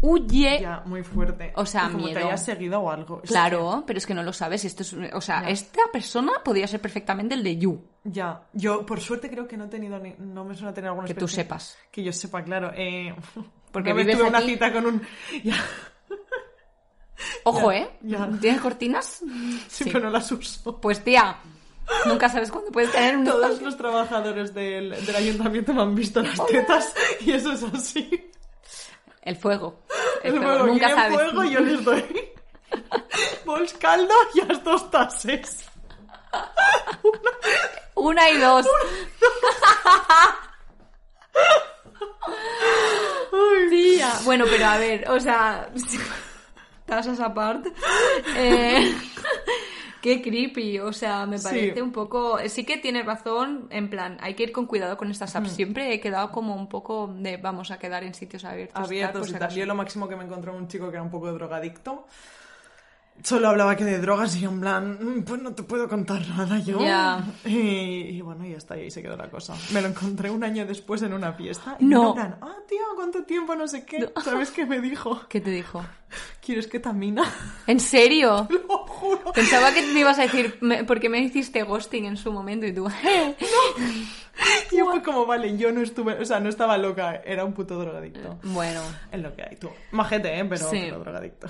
[0.00, 0.60] Huye.
[0.60, 1.52] Ya, muy fuerte.
[1.56, 2.26] O sea, como te miedo.
[2.26, 3.20] hayas seguido o algo.
[3.24, 4.64] Es Claro, pero es que no lo sabes.
[4.64, 5.50] Esto es, o sea, Ya.
[5.50, 7.82] esta persona podría ser perfectamente el de You.
[8.04, 8.42] Ya.
[8.52, 10.14] Yo, por suerte, creo que no he tenido ni...
[10.18, 11.76] No me suena tener alguna Que tú sepas.
[11.90, 12.70] Que yo sepa, claro.
[12.74, 13.14] Eh...
[13.72, 15.02] Porque vives tuve una cita con un...
[15.44, 15.56] Ya.
[17.44, 17.90] Ojo, Ya, ¿eh?
[18.02, 18.28] ya.
[18.40, 19.22] ¿Tienes cortinas?
[19.68, 20.80] Sí, pero no las uso.
[20.80, 21.36] Pues tía,
[22.06, 23.24] nunca sabes cuándo puedes tener un...
[23.24, 28.30] Todos los trabajadores del, del ayuntamiento me han visto las tetas y eso es así.
[29.28, 29.80] El fuego.
[30.22, 30.52] El, El fuego.
[30.54, 31.14] fuego, Nunca sabes.
[31.18, 32.30] fuego yo les doy.
[33.44, 35.68] bols caldo y las dos tases.
[37.94, 38.66] Una y dos.
[43.68, 44.12] Tía.
[44.24, 45.68] Bueno, pero a ver, o sea,
[46.86, 47.70] tasas aparte.
[48.34, 48.94] Eh,
[50.02, 51.80] qué creepy, o sea, me parece Sí.
[51.80, 52.38] un poco...
[52.48, 55.50] Sí que tienes razón, en plan, hay que ir con cuidado con estas apps.
[55.52, 58.74] Siempre he quedado como un poco de vamos a quedar en sitios abiertos.
[58.74, 59.50] tal, abiertos y si tal.
[59.50, 62.06] Yo lo máximo que me encontré un chico que era un poco drogadicto.
[63.22, 66.26] Solo hablaba que de drogas y yo en plan, "Mm, pues no te puedo contar
[66.28, 66.78] nada yo.
[66.80, 67.22] Ya.
[67.44, 67.50] Y,
[68.16, 69.54] y bueno, ya está, y ahí se quedó la cosa.
[69.72, 71.76] Me lo encontré un año después en una fiesta.
[71.80, 72.14] Y No.
[72.16, 73.54] ah, tío, ¿cuánto tiempo?
[73.56, 74.08] No sé qué.
[74.24, 75.20] ¿Sabes qué me dijo?
[75.28, 75.84] ¿Qué te dijo?
[76.40, 77.24] ¿Quieres ketamina?
[77.66, 78.46] ¿En serio?
[78.68, 79.32] Lo juro.
[79.32, 82.72] Pensaba que me ibas a decir, me- porque me hiciste ghosting en su momento y
[82.72, 82.88] tú...
[84.70, 87.52] Y yo fue como, vale, yo no estuve, o sea, no estaba loca, era un
[87.52, 88.38] puto drogadicto.
[88.44, 89.68] Bueno, Es lo que hay, tú.
[89.90, 90.44] Majete, ¿eh?
[90.44, 90.78] Pero, Sí.
[90.84, 91.48] pero drogadicto.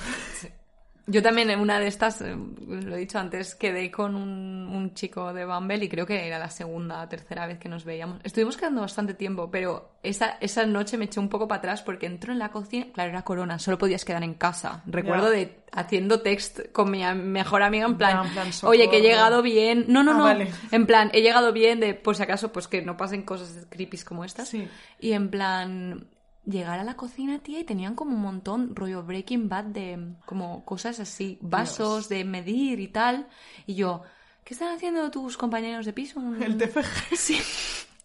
[1.08, 2.36] Yo también en una de estas, eh,
[2.68, 6.38] lo he dicho antes, quedé con un, un chico de Bumble y creo que era
[6.38, 8.20] la segunda o tercera vez que nos veíamos.
[8.22, 12.06] Estuvimos quedando bastante tiempo, pero esa, esa noche me eché un poco para atrás porque
[12.06, 14.82] entró en la cocina, claro, era corona, solo podías quedar en casa.
[14.86, 18.96] Recuerdo de haciendo text con mi mejor amiga en plan, Ya, en plan, oye, que
[18.96, 19.02] he socorro".
[19.02, 19.84] llegado bien.
[19.88, 20.24] No, no, Ah, no.
[20.24, 20.48] vale.
[20.70, 23.98] En plan, he llegado bien de, por si acaso, pues que no pasen cosas creepy
[23.98, 24.48] como estas.
[24.48, 24.68] Sí.
[25.00, 26.06] Y en plan,
[26.48, 30.64] llegar a la cocina, tía, y tenían como un montón, rollo Breaking Bad, de como
[30.64, 33.28] cosas así, vasos de medir y tal.
[33.66, 34.02] Y yo,
[34.44, 36.20] ¿qué están haciendo tus compañeros de piso?
[36.40, 37.16] El TFG.
[37.16, 37.40] Sí.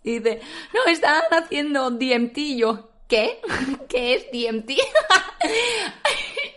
[0.05, 0.41] Y dice,
[0.73, 2.37] no, están haciendo DMT.
[2.37, 3.39] Y yo, ¿qué?
[3.87, 4.71] ¿Qué es DMT?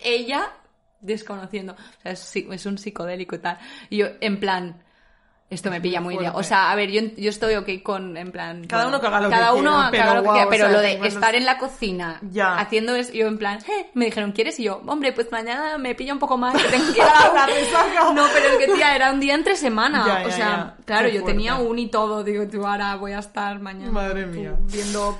[0.02, 0.52] Ella,
[1.00, 1.74] desconociendo.
[1.74, 3.58] O sea, es un psicodélico y tal.
[3.88, 4.82] Y yo, en plan,
[5.48, 6.32] esto me pilla muy bien.
[6.34, 8.66] O sea, a ver, yo, yo estoy ok con, en plan...
[8.66, 10.46] Cada uno que haga lo cada que uno quiera, que pero lo que guau, quiera,
[10.46, 12.56] o pero sea, lo de estar en la cocina Ya.
[12.58, 14.58] haciendo eso, yo en plan, "Eh", me dijeron, ¿quieres?
[14.58, 17.32] Y yo, hombre, pues mañana me pilla un poco más, que tengo que ir a
[17.34, 18.12] La resaca.
[18.12, 20.04] No, pero es que, tía, era un día entre semana.
[20.06, 22.24] Ya, ya, o sea, claro, Qué yo tenía un y todo.
[22.24, 23.92] Digo, tú ahora voy a estar mañana.
[23.92, 24.54] Madre mía.
[24.62, 25.16] Viendo.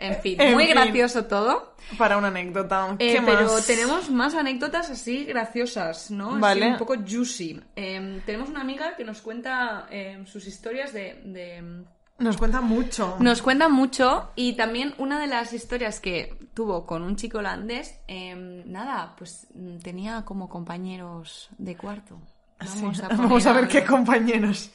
[0.00, 0.74] En fin, En muy fin.
[0.74, 1.74] gracioso todo.
[1.96, 2.96] Para una anécdota.
[2.98, 3.66] Eh, ¿Qué pero más?
[3.66, 6.30] tenemos más anécdotas así graciosas, ¿no?
[6.32, 6.66] Así Vale.
[6.72, 7.60] un poco juicy.
[7.76, 11.84] Eh, tenemos una amiga que nos cuenta eh, sus historias de- de
[12.18, 13.16] Nos cuenta mucho.
[13.20, 17.98] nos cuenta mucho y también una de las historias que tuvo con un chico holandés,
[18.08, 18.34] eh,
[18.66, 22.18] nada, pues mm, tenía como compañeros de cuarto.
[22.60, 24.70] Sí, Vamos a, Vamos a ver qué compañeros.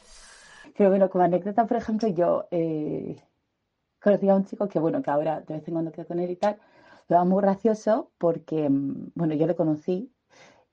[0.78, 3.16] Pero bueno, como anécdota, por ejemplo, yo eh,
[4.04, 6.30] conocí a un chico que, bueno, que ahora de vez en cuando quedo con él
[6.32, 6.60] y tal.
[7.10, 10.12] Lo va muy gracioso porque, mm, bueno, yo le conocí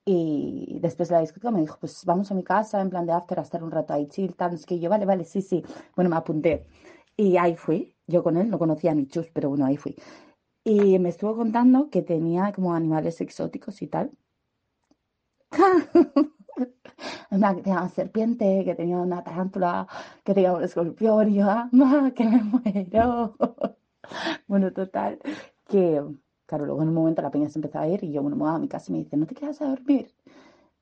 [0.05, 3.13] y después de la discoteca me dijo, pues vamos a mi casa en plan de
[3.13, 4.75] after a estar un rato ahí chill, tal, no sé qué.
[4.77, 5.63] Y yo, vale, vale, sí, sí.
[5.97, 6.67] Bueno, me apunté.
[7.17, 7.97] Y ahí fui.
[8.07, 9.97] Yo con él no conocía ni chus, pero bueno, ahí fui.
[10.65, 14.11] Y me estuvo contando que tenía como animales exóticos y tal.
[17.31, 19.87] Plan, que tenía una serpiente, que tenía una tarántula,
[20.25, 23.37] que tenía un escorpión, y yo, ¡ama, que me muero!
[24.49, 25.21] Bueno, total,
[25.69, 26.03] que,
[26.47, 28.43] claro, luego en un momento la peña se empezó a ir y yo, bueno, me
[28.43, 30.13] voy a mi casa y me dice, ¿no te quedas a dormir?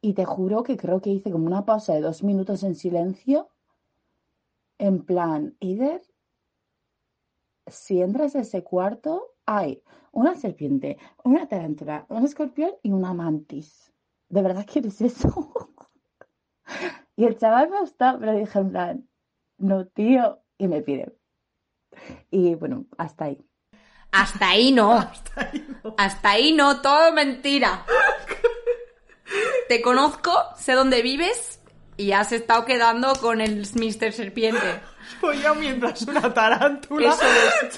[0.00, 3.48] Y te juro que creo que hice como una pausa de dos minutos en silencio,
[4.78, 6.02] en plan, Ider,
[7.66, 13.92] si entras a ese cuarto, hay una serpiente, una tarántula, un escorpión y una mantis.
[14.28, 15.52] ¿De verdad quieres eso?
[17.16, 19.08] Y el chaval me gustó, pero dije en plan,
[19.56, 21.12] no, tío, y me pide.
[22.30, 23.44] Y bueno, hasta ahí.
[24.12, 25.10] Hasta ahí no.
[25.98, 27.84] Hasta ahí no, todo mentira.
[29.68, 31.60] Te conozco, sé dónde vives
[31.96, 34.12] y has estado quedando con el Mr.
[34.12, 34.80] Serpiente.
[35.20, 37.10] Follado mientras una tarántula.
[37.10, 37.22] Eso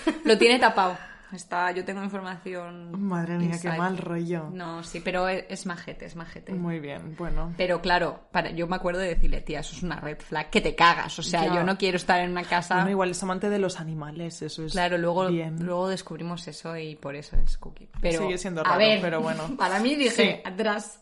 [0.06, 0.26] es.
[0.26, 0.98] Lo tiene tapado.
[1.33, 2.90] Está, yo tengo información.
[3.01, 4.51] Madre mía, qué mal rollo.
[4.53, 6.53] No, sí, pero es, es majete, es majete.
[6.53, 7.53] Muy bien, bueno.
[7.57, 10.61] Pero claro, para, yo me acuerdo de decirle, tía, eso es una red flag, que
[10.61, 11.19] te cagas.
[11.19, 11.55] O sea, Ya.
[11.55, 12.75] yo no quiero estar en una casa.
[12.77, 15.64] Bueno, igual es amante de los animales, eso es Claro, luego, bien.
[15.64, 17.88] luego descubrimos eso y por eso es cookie.
[18.01, 19.43] Pero, Sigue siendo a raro, ver, pero bueno.
[19.59, 20.40] Para mí dije, Sí.
[20.45, 21.01] atrás.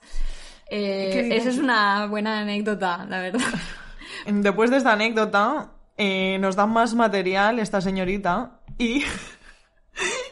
[0.70, 3.40] Eh, esa es una buena anécdota, la verdad.
[4.26, 9.02] Después de esta anécdota, eh, nos dan más material esta señorita y...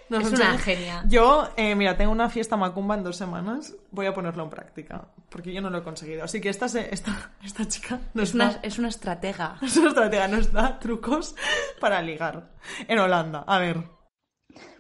[0.09, 1.05] nos Es una genia.
[1.09, 3.75] Yo, eh, mira, tengo una fiesta macumba en dos semanas.
[3.91, 6.25] Voy a ponerlo en práctica, porque yo no lo he conseguido.
[6.25, 9.59] Así que esta, se- esta, esta chica nos Es una, es una estratega.
[9.63, 11.35] es una estratega, nos da trucos
[11.81, 12.51] para ligar.
[12.89, 13.83] En Holanda, a ver.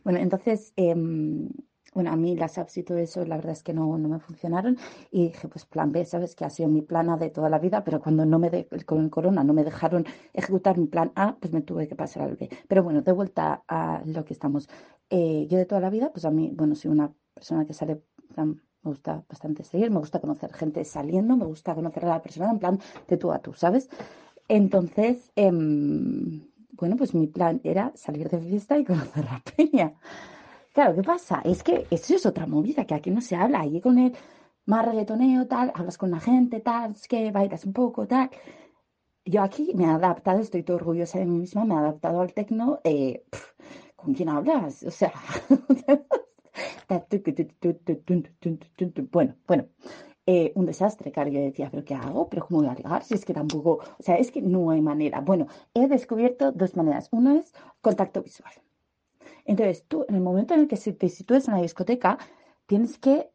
[0.04, 1.48] Bueno, entonces, em,
[1.96, 4.18] bueno, a mí las apps y todo eso, la verdad es que no, no me
[4.20, 4.76] funcionaron.
[5.10, 6.34] Y dije, pues plan B, ¿sabes?
[6.34, 9.02] Que ha sido mi plan A de toda la vida, pero cuando no me con
[9.02, 10.04] el corona no me dejaron
[10.34, 12.50] ejecutar mi plan A, pues me tuve que pasar al B.
[12.68, 14.68] Pero bueno, de vuelta a lo que estamos.
[15.08, 18.02] Eh, yo de toda la vida, pues a mí, bueno, soy una persona que sale,
[18.36, 22.50] me gusta bastante salir, me gusta conocer gente saliendo, me gusta conocer a la persona
[22.50, 23.88] en plan de tú a tú, ¿sabes?
[24.48, 26.42] Entonces, em,
[26.72, 29.94] bueno, pues mi plan era salir de fiesta y conocer a Peña.
[30.76, 31.40] Claro, ¿qué pasa?
[31.42, 34.14] Es que eso es otra movida, que aquí no se habla, allí con el
[34.66, 38.28] más reggaetoneo, tal, hablas con la gente, tal, es que bailas un poco, tal.
[39.24, 42.34] Yo aquí me he adaptado, estoy todo orgullosa de mí misma, me he adaptado al
[42.34, 42.80] tecno.
[42.84, 43.24] Eh,
[43.96, 44.82] ¿Con quién hablas?
[44.82, 45.12] O sea,
[49.12, 49.66] bueno, bueno,
[50.26, 51.30] eh, un desastre, claro.
[51.30, 52.28] Yo decía, ¿pero qué hago?
[52.28, 53.02] ¿Pero cómo voy a ligar?
[53.02, 55.20] Si es que tampoco, o sea, es que no hay manera.
[55.20, 57.08] Bueno, he descubierto dos maneras.
[57.12, 58.52] Una es contacto visual.
[59.46, 62.18] Entonces, tú, en el momento en el que te sitúes en la discoteca,
[62.66, 63.30] tienes que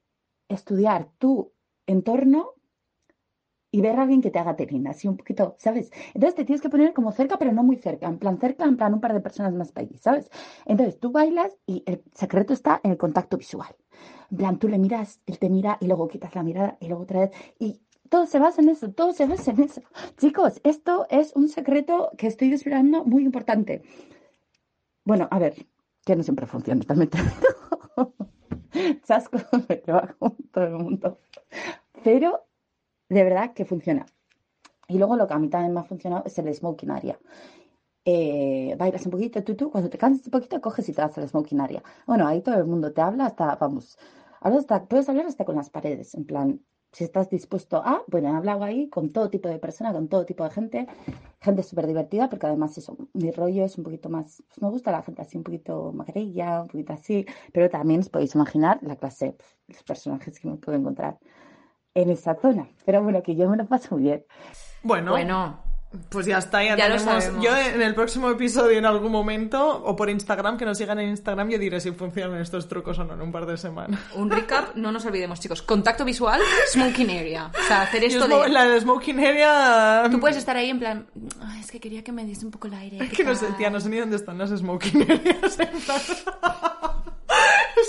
[0.49, 1.51] estudiar tu
[1.87, 2.53] entorno
[3.71, 5.91] y ver a alguien que te haga telín, así un poquito, ¿sabes?
[6.13, 8.75] Entonces te tienes que poner como cerca, pero no muy cerca, en plan cerca, en
[8.75, 10.29] plan un par de personas más para allí, ¿sabes?
[10.65, 13.73] Entonces tú bailas y el secreto está en el contacto visual.
[14.29, 17.03] En plan, tú le miras, él te mira y luego quitas la mirada y luego
[17.03, 19.81] otra vez y todo se basa en eso, todo se basa en eso.
[20.17, 23.83] Chicos, esto es un secreto que estoy desvelando muy importante.
[25.05, 25.65] Bueno, a ver,
[26.05, 27.09] que no siempre funciona, también.
[29.03, 29.37] Chasco
[29.69, 31.19] me con todo el mundo.
[32.03, 32.45] Pero
[33.09, 34.05] de verdad que funciona.
[34.87, 37.19] Y luego lo que a mí también me ha funcionado es el smoking area.
[38.03, 41.17] Eh, bailas un poquito, tú, tú, cuando te cansas un poquito, coges y te vas
[41.17, 41.83] al smoking area.
[42.07, 43.97] Bueno, ahí todo el mundo te habla hasta, vamos,
[44.39, 46.61] ahora hasta, puedes hablar hasta con las paredes, en plan,
[46.91, 50.25] si estás dispuesto a, bueno, he hablado ahí con todo tipo de personas, con todo
[50.25, 50.87] tipo de gente,
[51.39, 54.91] gente súper divertida, porque además eso, mi rollo es un poquito más, pues me gusta
[54.91, 58.97] la gente así un poquito magrilla, un poquito así, pero también os podéis imaginar la
[58.97, 61.17] clase, pf, los personajes que me puedo encontrar
[61.93, 62.67] en esa zona.
[62.85, 64.25] Pero bueno, que yo me lo paso muy bien.
[64.83, 65.70] Bueno, Bueno,
[66.09, 67.41] pues ya está, ya, Ya tenemos.
[67.41, 71.09] Yo en el próximo episodio, en algún momento, o por Instagram, que nos sigan en
[71.09, 73.99] Instagram, yo diré si funcionan estos trucos o no en un par de semanas.
[74.15, 75.61] un recap, no nos olvidemos, chicos.
[75.61, 76.39] Contacto visual,
[76.71, 77.51] smoking area.
[77.59, 78.49] O sea, hacer esto de...
[78.49, 80.07] La de Smoking Area.
[80.09, 81.07] Tú puedes estar ahí en plan...
[81.41, 82.97] "Ay, es que quería que me diese un poco el aire.
[83.03, 83.57] Es ¿qué que no sé, tal?".
[83.57, 85.59] tía, no sé ni dónde están las Smoking Areas.
[85.59, 86.01] en plan.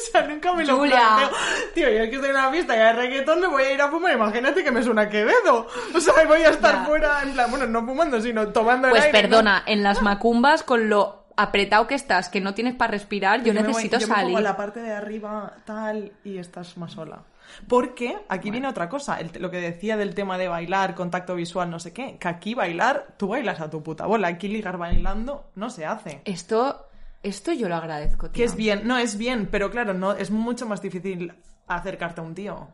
[0.08, 1.00] o sea, nunca me lo Julia.
[1.16, 1.30] planteo.
[1.74, 3.80] Tío, yo es que estoy en una fiesta y hay reggaetón, me voy a ir
[3.82, 4.12] a fumar.
[4.12, 5.66] Imagínate que me suena Quevedo.
[5.94, 6.84] O sea, voy a estar Ya.
[6.84, 9.28] fuera, en plan, bueno, no fumando, sino tomando el Pues aire, ¿no?
[9.28, 13.54] perdona, en las macumbas, con lo apretado que estás, que no tienes para respirar, yo,
[13.54, 14.40] me voy- necesito yo me pongo salir.
[14.40, 17.20] la parte de arriba, tal, y estás más sola.
[17.68, 21.70] Porque aquí viene otra cosa, el- lo que decía del tema de bailar, contacto visual,
[21.70, 25.44] no sé qué, que aquí bailar, tú bailas a tu puta bola, aquí ligar bailando
[25.54, 26.20] no se hace.
[26.24, 26.86] Esto,
[27.22, 28.32] esto yo lo agradezco, tío.
[28.34, 31.32] Que es bien, no es bien, pero claro, no es mucho más difícil
[31.66, 32.68] acercarte a un tío.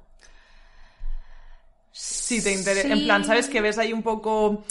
[1.90, 3.49] Si te interesa, en plan, ¿sabes?
[3.49, 4.62] Que ves ahí un poco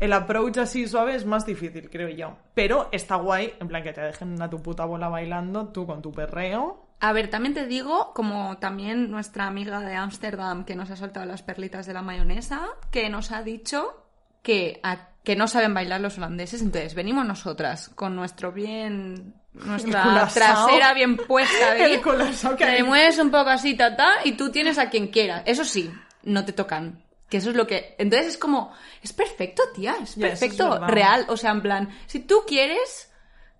[0.00, 2.36] el approach así suave es más difícil, creo yo.
[2.54, 6.02] Pero está guay, en plan, que te dejen a tu puta bola bailando, tú con
[6.02, 6.82] tu perreo.
[7.00, 11.26] A ver, también te digo, como también nuestra amiga de Ámsterdam que nos ha soltado
[11.26, 14.04] las perlitas de la mayonesa, que nos ha dicho
[14.42, 20.28] que, a- que no saben bailar los holandeses, entonces venimos nosotras con nuestro bien, nuestra
[20.32, 21.76] trasera bien puesta,
[22.56, 25.42] que te mueves un poco así, ta, ta, y tú tienes a quien quieras.
[25.46, 25.90] Eso sí,
[26.24, 27.02] no te tocan.
[27.30, 27.96] Que eso es lo que...
[27.98, 28.72] Entonces es como...
[29.02, 31.24] Es perfecto, tía, es perfecto, real.
[31.28, 33.10] O sea, en plan, si tú quieres...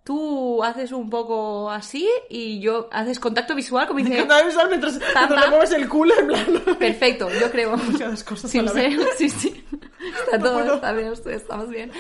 [0.05, 4.15] Tú haces un poco así y yo haces contacto visual, como dice.
[4.17, 6.47] Cuando avisar mientras, mientras le mueves el culo, en plan.
[6.79, 7.71] Perfecto, yo creo.
[7.79, 8.95] Demasiadas cosas Sí, a la vez.
[9.17, 9.65] sí, sí.
[10.27, 10.75] Está No todo, puedo.
[10.75, 11.91] está bien, estamos bien.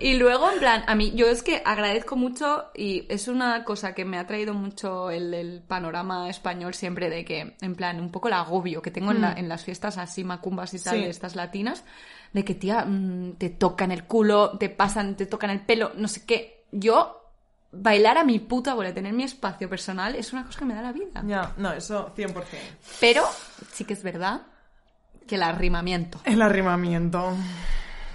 [0.00, 3.94] Y luego, en plan, a mí, yo es que agradezco mucho y es una cosa
[3.94, 8.10] que me ha traído mucho el, el panorama español siempre de que, en plan, un
[8.10, 10.98] poco el agobio que tengo en, la- en las fiestas así macumbas y tal, Mm.
[10.98, 11.04] Sí.
[11.04, 11.84] de estas latinas,
[12.32, 16.08] de que, tía, mm, te tocan el culo, te pasan, te tocan el pelo, no
[16.08, 16.64] sé qué.
[16.72, 17.23] Yo,
[17.76, 20.82] bailar a mi puta bola, tener mi espacio personal, es una cosa que me da
[20.82, 21.22] la vida.
[21.26, 22.44] Ya, no, eso 100%.
[23.00, 23.24] Pero
[23.72, 24.42] sí que es verdad
[25.26, 26.20] que el arrimamiento.
[26.24, 27.34] El arrimamiento.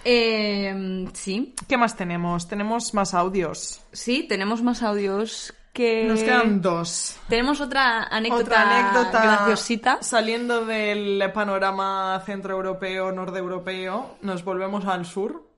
[0.06, 2.48] Eh, sí, ¿Qué más tenemos?
[2.48, 3.82] Tenemos más audios.
[3.92, 6.06] sí, tenemos más audios que...
[6.06, 7.18] Nos quedan dos.
[7.28, 9.98] Tenemos otra anécdota, Otra anécdota graciosita.
[10.02, 15.50] Saliendo del panorama centroeuropeo, nordeuropeo, nos volvemos al sur,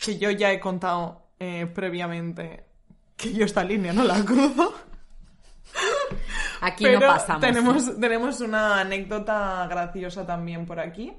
[0.00, 2.71] que yo ya he contado eh, previamente
[3.16, 4.74] que yo esta línea no la cruzo.
[6.60, 7.40] Aquí pero no pasamos.
[7.40, 11.12] Tenemos, tenemos una anécdota graciosa también por aquí.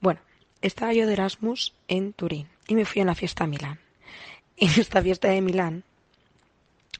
[0.00, 0.20] Bueno,
[0.62, 3.78] estaba yo de Erasmus en Turín y me fui a una fiesta a Milán.
[4.56, 5.84] En esta fiesta de Milán,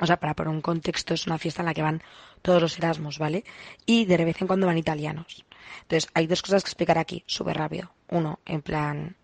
[0.00, 2.02] o sea, para poner un contexto, es una fiesta en la que van
[2.42, 3.44] todos los Erasmus, ¿vale?
[3.86, 5.44] Y de vez en cuando van italianos.
[5.82, 7.92] Entonces, hay dos cosas que explicar aquí, súper rápido.
[8.08, 9.16] Uno, en plan,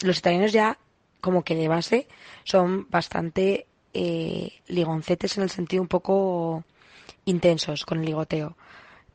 [0.00, 0.78] los italianos ya,
[1.20, 2.08] como que de base,
[2.44, 6.64] son bastante eh, ligoncetes en el sentido un poco
[7.24, 8.56] intensos con el ligoteo.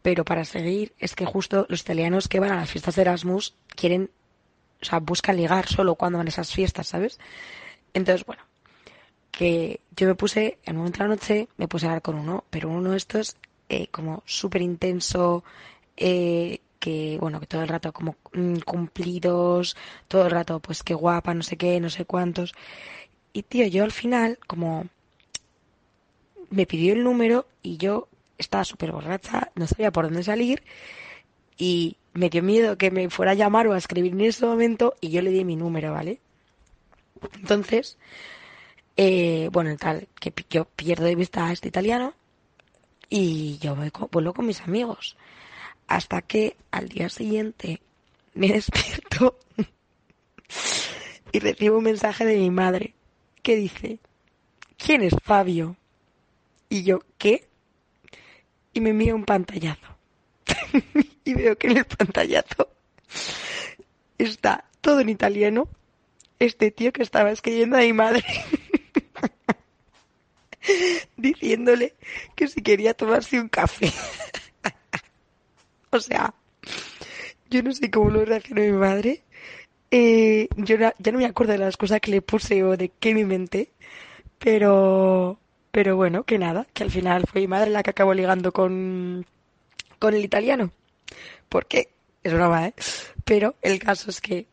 [0.01, 3.55] pero para seguir es que justo los italianos que van a las fiestas de Erasmus
[3.75, 4.09] quieren,
[4.81, 7.19] o sea, buscan ligar solo cuando van a esas fiestas, ¿sabes?
[7.93, 8.43] Entonces, bueno,
[9.31, 12.15] que yo me puse, en un momento de la noche, me puse a hablar con
[12.15, 13.37] uno, pero uno de estos
[13.69, 15.43] eh, como súper intenso,
[15.97, 19.77] eh, que bueno, que todo el rato como mm, cumplidos,
[20.09, 22.53] todo el rato pues qué guapa, no sé qué, no sé cuántos.
[23.31, 24.87] Y tío, yo al final como
[26.49, 30.61] me pidió el número y yo estaba súper borracha, no sabía por dónde salir
[31.57, 34.95] y me dio miedo que me fuera a llamar o a escribir en ese momento
[34.99, 36.19] y yo le di mi número, ¿vale?
[37.35, 37.97] Entonces,
[38.97, 42.13] eh, bueno, tal, que yo pierdo de vista a este italiano
[43.09, 45.15] y yo voy vuelvo con mis amigos.
[45.93, 47.79] Hasta que al día siguiente
[48.33, 49.37] me despierto
[51.31, 52.95] y recibo un mensaje de mi madre
[53.43, 53.99] que dice,
[54.75, 55.75] ¿quién es Fabio?
[56.67, 57.47] Y yo, ¿qué?
[58.73, 59.95] Y me envía un pantallazo.
[61.25, 62.69] y veo que en el pantallazo
[64.17, 65.67] está todo en italiano.
[66.39, 68.25] Este tío que estaba escribiendo a mi madre.
[71.17, 71.93] diciéndole
[72.35, 73.93] que si quería tomarse un café.
[75.97, 76.33] o sea,
[77.49, 79.23] yo no sé cómo lo reaccionó mi madre.
[79.91, 83.13] Eh, yo ya no me acuerdo de las cosas que le puse o de qué
[83.13, 83.71] me inventé,
[84.39, 85.39] pero,
[85.71, 89.25] pero bueno, que nada, que al final fue mi madre la que acabó ligando con,
[89.99, 90.71] con el italiano.
[91.49, 91.89] Porque
[92.23, 92.73] es broma, ¿eh?
[93.25, 94.47] Pero el caso es que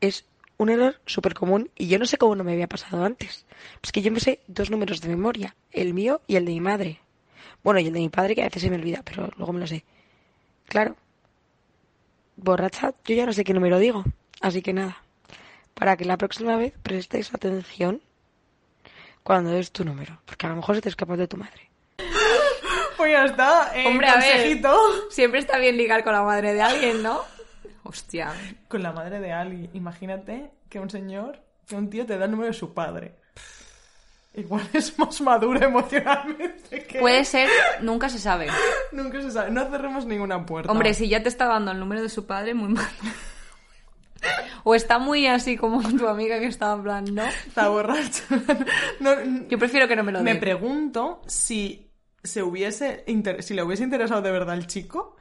[0.00, 0.26] es
[0.58, 3.46] un error súper común y yo no sé cómo no me había pasado antes.
[3.82, 6.60] Es que yo me sé dos números de memoria, el mío y el de mi
[6.60, 7.00] madre.
[7.64, 9.60] Bueno, y el de mi padre que a veces se me olvida, pero luego me
[9.60, 9.84] lo sé.
[10.66, 10.96] Claro.
[12.36, 14.04] Borracha, yo ya no sé qué número digo.
[14.40, 14.96] Así que nada.
[15.74, 18.02] Para que la próxima vez prestéis atención
[19.22, 20.20] cuando es tu número.
[20.24, 21.70] Porque a lo mejor se te escapa de tu madre.
[22.96, 23.72] Pues ya está.
[23.74, 25.10] eh, Hombre, a ver, consejito.
[25.10, 27.20] siempre está bien ligar con la madre de alguien, ¿no?
[27.84, 28.32] Hostia.
[28.68, 29.70] Con la madre de Ali.
[29.72, 33.16] Imagínate que un señor, que un tío te da el número de su padre.
[34.34, 37.00] Igual es más maduro emocionalmente que...
[37.00, 37.48] Puede ser,
[37.82, 38.46] nunca se sabe.
[38.92, 39.50] Nunca se sabe.
[39.50, 40.70] No cerremos ninguna puerta.
[40.70, 42.86] Hombre, si ya te está dando el número de su padre, muy mal.
[44.64, 47.24] O está muy así como tu amiga que estaba en plan, ¿no?
[47.24, 48.22] Está borracho.
[49.00, 49.10] No,
[49.48, 50.38] Yo prefiero que no me lo me dé.
[50.38, 51.90] pregunto si
[52.22, 53.04] se hubiese
[53.40, 55.16] si le hubiese interesado de verdad al chico,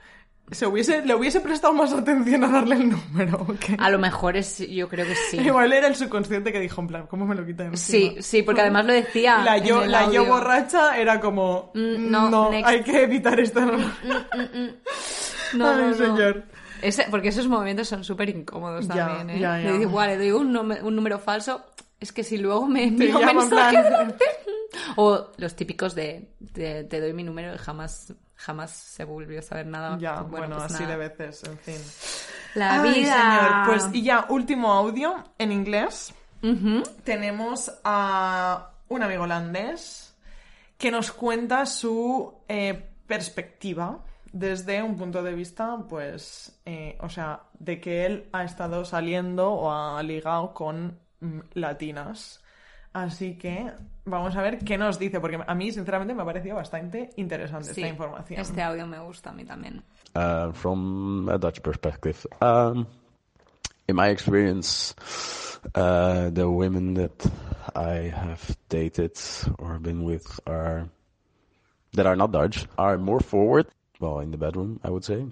[0.51, 3.37] se hubiese, le hubiese prestado más atención a darle el número.
[3.49, 3.75] ¿o qué?
[3.79, 5.37] A lo mejor es, yo creo que sí.
[5.39, 7.77] Igual era el subconsciente que dijo, en plan, ¿cómo me lo quita encima?
[8.15, 9.39] Sí, sí, porque además lo decía.
[9.43, 13.61] La yo, la yo borracha era como, Mm, no, no, hay que evitar esto.
[13.61, 13.71] No,
[15.53, 15.93] No, Ay, no, no.
[15.95, 16.43] señor.
[16.81, 19.39] Ese- porque esos momentos son súper incómodos Ya, también, ¿eh?
[19.39, 19.65] ya, ya.
[19.65, 20.51] Le digo, igual, le doy un,
[20.95, 21.63] número falso.
[21.99, 23.85] Es que si luego me envío mensajes...
[23.87, 24.15] plan-
[24.95, 29.43] O los típicos de, de, te doy mi número y jamás, jamás se volvió a
[29.43, 29.97] saber nada.
[29.99, 30.97] Ya, Pues bueno, pues así nada.
[30.97, 31.77] de veces, en fin.
[32.55, 33.13] La Ay, vida.
[33.15, 33.65] señor.
[33.65, 36.13] Pues y ya, último audio en inglés.
[37.03, 40.15] Tenemos a un amigo holandés
[40.77, 43.99] que nos cuenta su eh, perspectiva
[44.33, 49.51] desde un punto de vista, pues, eh, o sea, de que él ha estado saliendo
[49.51, 52.40] o ha ligado con mm, latinas.
[52.93, 53.71] Así que
[54.05, 57.73] vamos a ver qué nos dice, porque a mí, sinceramente, me ha parecido bastante interesante
[57.73, 58.41] Sí, esta información.
[58.41, 59.81] Este audio me gusta a mí también.
[60.15, 62.25] uh, from a Dutch perspective.
[62.41, 62.85] Um,
[63.87, 64.93] in my experience,
[65.75, 67.25] uh, the women that
[67.75, 69.17] I have dated
[69.57, 70.89] or been with are
[71.93, 73.67] that are not Dutch are more forward.
[73.99, 75.25] Well, in the bedroom, I would say.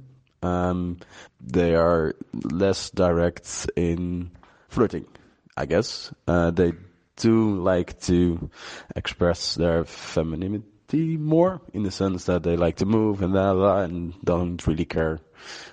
[0.44, 0.98] Um,
[1.42, 4.32] they are less direct in
[4.70, 5.06] flirting,
[5.58, 6.14] I guess.
[6.28, 6.72] Uh, they
[7.20, 8.50] do like to
[8.96, 14.14] express their femininity more in the sense that they like to move and blah, and
[14.24, 15.20] don't really care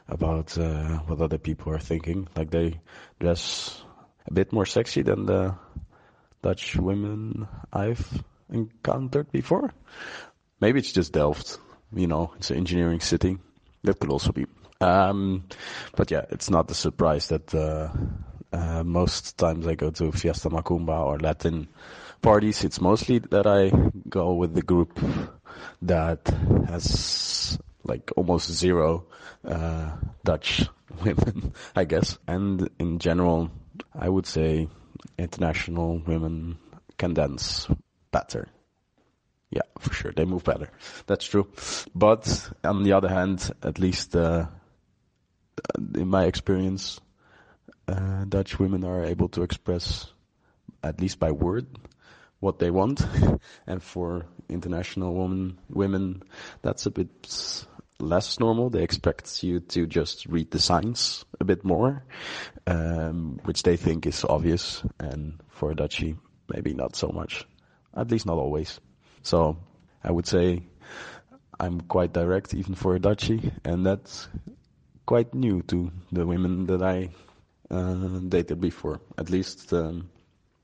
[0.08, 2.28] about uh, what other people are thinking.
[2.36, 2.80] Like they
[3.18, 3.82] dress
[4.26, 5.54] a bit more sexy than the
[6.42, 9.72] Dutch women I've encountered before.
[10.60, 11.58] Maybe it's just Delft.
[11.92, 13.38] You know, it's an engineering city.
[13.84, 14.46] That could also be.
[14.80, 15.44] Um,
[15.96, 17.88] but yeah, it's not a surprise that uh,
[18.86, 21.68] most times I go to Fiesta Macumba or Latin
[22.22, 22.64] parties.
[22.64, 23.70] It's mostly that I
[24.08, 24.98] go with the group
[25.82, 26.26] that
[26.68, 29.06] has like almost zero
[29.44, 29.92] uh,
[30.24, 30.66] Dutch
[31.04, 32.18] women, I guess.
[32.26, 33.50] And in general,
[33.94, 34.68] I would say
[35.18, 36.58] international women
[36.98, 37.68] can dance
[38.10, 38.48] better.
[39.50, 40.12] Yeah, for sure.
[40.12, 40.68] They move better.
[41.06, 41.48] That's true.
[41.94, 44.46] But on the other hand, at least uh,
[45.94, 47.00] in my experience,
[47.88, 50.06] uh, Dutch women are able to express,
[50.82, 51.66] at least by word,
[52.40, 53.04] what they want.
[53.66, 56.22] and for international women, women,
[56.62, 57.66] that's a bit
[57.98, 58.70] less normal.
[58.70, 62.04] They expect you to just read the signs a bit more,
[62.66, 64.82] um, which they think is obvious.
[64.98, 66.18] And for a Dutchie,
[66.52, 67.46] maybe not so much.
[67.96, 68.80] At least not always.
[69.22, 69.56] So
[70.04, 70.62] I would say
[71.58, 74.28] I'm quite direct even for a Dutchie, and that's
[75.06, 77.10] quite new to the women that I
[77.70, 79.00] uh, dated before.
[79.18, 80.08] At least um,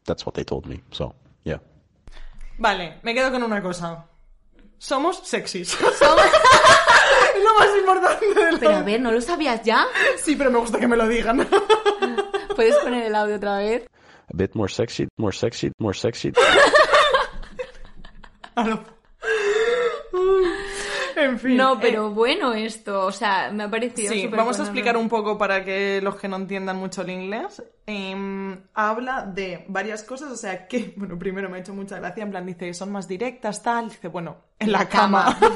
[0.04, 0.82] that's what they told me.
[0.90, 1.58] So yeah.
[2.58, 4.04] Vale, me quedo con una cosa.
[4.78, 5.76] Somos sexys.
[7.36, 9.86] es lo más importante de Pero a ver, ¿no lo sabías ya?
[10.16, 11.46] Sí, pero me gusta que me lo digan.
[12.56, 13.86] ¿Puedes poner el audio otra vez?
[14.28, 16.32] A bit more sexy, more sexy, more sexy.
[21.16, 21.56] en fin.
[21.56, 25.08] No, eh, pero bueno esto, o sea, me ha parecido Sí, vamos a explicar un
[25.08, 27.62] poco para que los que no entiendan mucho el inglés.
[27.86, 32.22] Em, habla de varias cosas, o sea que, bueno, primero me ha hecho mucha gracia,
[32.22, 35.38] en plan dice, son más directas, tal, dice, bueno, en la cama.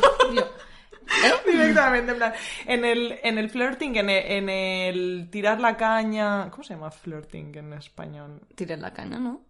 [1.47, 2.33] Directamente, en plan,
[2.67, 6.91] en el, en el flirting, en el, en el tirar la caña, ¿cómo se llama
[6.91, 8.41] flirting en español?
[8.57, 9.41] Tirar la caña, ¿no?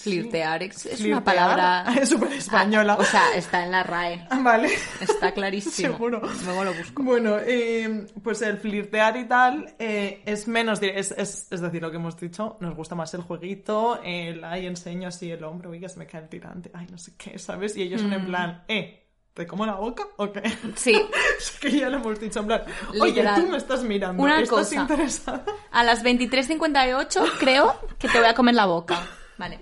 [0.00, 1.08] Flirtear es, es Flirtear.
[1.18, 1.84] una palabra...
[2.00, 2.94] Es súper española.
[2.98, 4.26] Ah, o sea, está en la RAE.
[4.42, 4.70] Vale.
[5.00, 5.88] Está clarísimo.
[5.94, 6.20] Seguro.
[6.44, 7.02] Luego lo busco.
[7.02, 11.90] Bueno, eh, pues el flirtear y tal eh, es menos, es, es, es decir, lo
[11.90, 15.88] que hemos dicho, nos gusta más el jueguito, el ay, enseño así el hombro, oiga,
[15.88, 17.76] se me cae el tirante, ay, no sé qué, ¿sabes?
[17.76, 18.26] Y ellos son en Mm.
[18.26, 19.02] plan, eh,
[19.34, 20.42] ¿te como la boca o qué?
[20.74, 21.00] Sí.
[21.38, 22.62] es que ya lo hemos dicho, en plan,
[23.00, 24.74] oye, tú me estás mirando, Una ¿estás cosa.
[24.82, 25.44] interesada?
[25.70, 29.00] A las 23.58 creo que te voy a comer la boca.
[29.38, 29.60] Vale.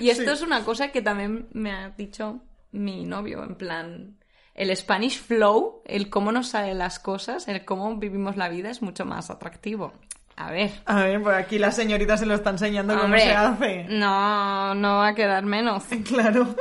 [0.00, 0.30] Y esto Sí.
[0.30, 2.40] es una cosa que también me ha dicho
[2.72, 4.16] mi novio, en plan,
[4.54, 8.80] el Spanish flow, el cómo nos salen las cosas, el cómo vivimos la vida es
[8.82, 9.92] mucho más atractivo.
[10.36, 10.70] A ver.
[10.86, 13.84] A ver, pues aquí la señorita se lo está enseñando cómo se hace.
[13.90, 15.84] No, no va a quedar menos.
[16.08, 16.54] Claro.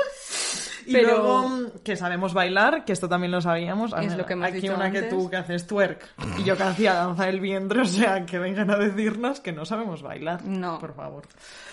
[0.90, 3.94] Y Pero- luego que sabemos bailar, que esto también lo sabíamos.
[4.02, 6.04] Es lo que hemos Aquí dicho una que tú que haces twerk
[6.40, 9.66] y yo que hacía danza del vientre, o sea, que vengan a decirnos que no
[9.66, 10.44] sabemos bailar.
[10.46, 10.80] No.
[10.80, 11.28] Por favor.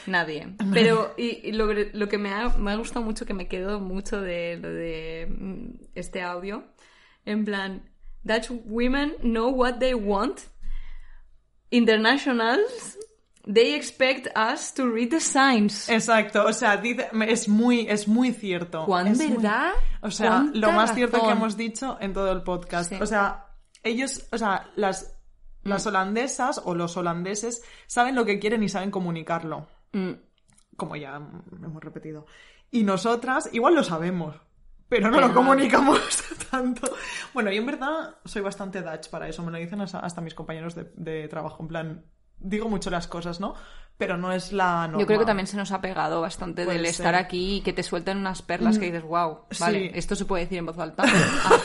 [0.06, 0.48] Nadie.
[0.74, 3.80] Pero y, y lo, lo que me ha, me ha gustado mucho, que me quedo
[3.80, 6.64] mucho de lo de mm, este audio,
[7.24, 7.88] en plan,
[8.22, 10.40] Dutch women know what they want.
[11.70, 12.98] Internationals,
[13.52, 15.88] they expect us to read the signs.
[15.88, 18.84] Exacto, o sea, dice- es muy, es muy cierto.
[18.86, 19.70] ¿Cuán Es muy- verdad?
[20.02, 22.90] o sea, ¿Cuánta lo más cierto que hemos dicho en todo el podcast.
[22.90, 22.98] Sí.
[23.00, 23.46] O sea,
[23.82, 25.16] ellos, o sea, las,
[25.62, 25.88] las Mm.
[25.88, 29.68] holandesas o los holandeses saben lo que quieren y saben comunicarlo.
[29.92, 30.12] Mm.
[30.76, 32.26] como ya hemos repetido.
[32.70, 34.36] Y nosotras igual lo sabemos,
[34.90, 35.98] pero no lo comunicamos
[36.50, 36.90] tanto.
[37.32, 40.34] Bueno, yo en verdad soy bastante Dutch para eso, me lo dicen hasta, hasta mis
[40.34, 42.04] compañeros de, de trabajo, en plan,
[42.38, 43.54] digo mucho las cosas, ¿no?
[43.98, 45.00] Pero no es la norma.
[45.00, 46.92] Yo creo que también se nos ha pegado bastante Puede del ser.
[47.06, 48.80] estar aquí y que te suelten unas perlas Mm.
[48.80, 49.90] que dices, wow, vale, Sí.
[49.94, 51.02] esto se puede decir en voz alta.
[51.44, 51.60] Ah,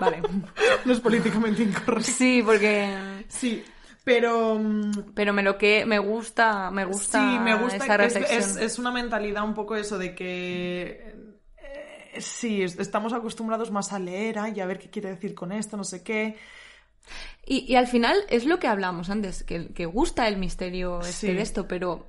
[0.00, 0.20] vale.
[0.84, 2.10] No es políticamente incorrecto.
[2.10, 3.24] Sí, porque...
[3.28, 3.64] Sí,
[4.04, 4.56] pero...
[4.58, 8.14] mm, Pero me lo que me gusta, me gusta, sí, me gusta esa que es,
[8.14, 8.38] reflexión.
[8.40, 11.14] es- es una mentalidad un poco eso de que...
[11.58, 15.34] eh, sí, es- estamos acostumbrados más a leer ay, y a ver qué quiere decir
[15.34, 16.36] con esto, no sé qué.
[17.44, 21.28] Y, y al final es lo que hablamos antes, que, que gusta el misterio este
[21.28, 21.32] Sí.
[21.32, 22.08] de esto, pero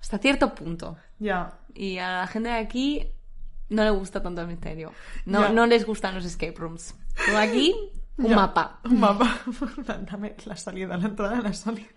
[0.00, 0.96] hasta cierto punto.
[1.18, 1.58] Ya.
[1.74, 3.08] Y a la gente de aquí
[3.68, 4.92] no le gusta tanto el misterio.
[5.24, 5.48] No, Ya.
[5.50, 6.94] no les gustan los escape rooms.
[7.26, 7.74] Pero aquí,
[8.18, 8.80] un Ya, mapa.
[8.84, 9.38] Un mapa.
[10.10, 11.88] Dame la salida, la entrada, la salida.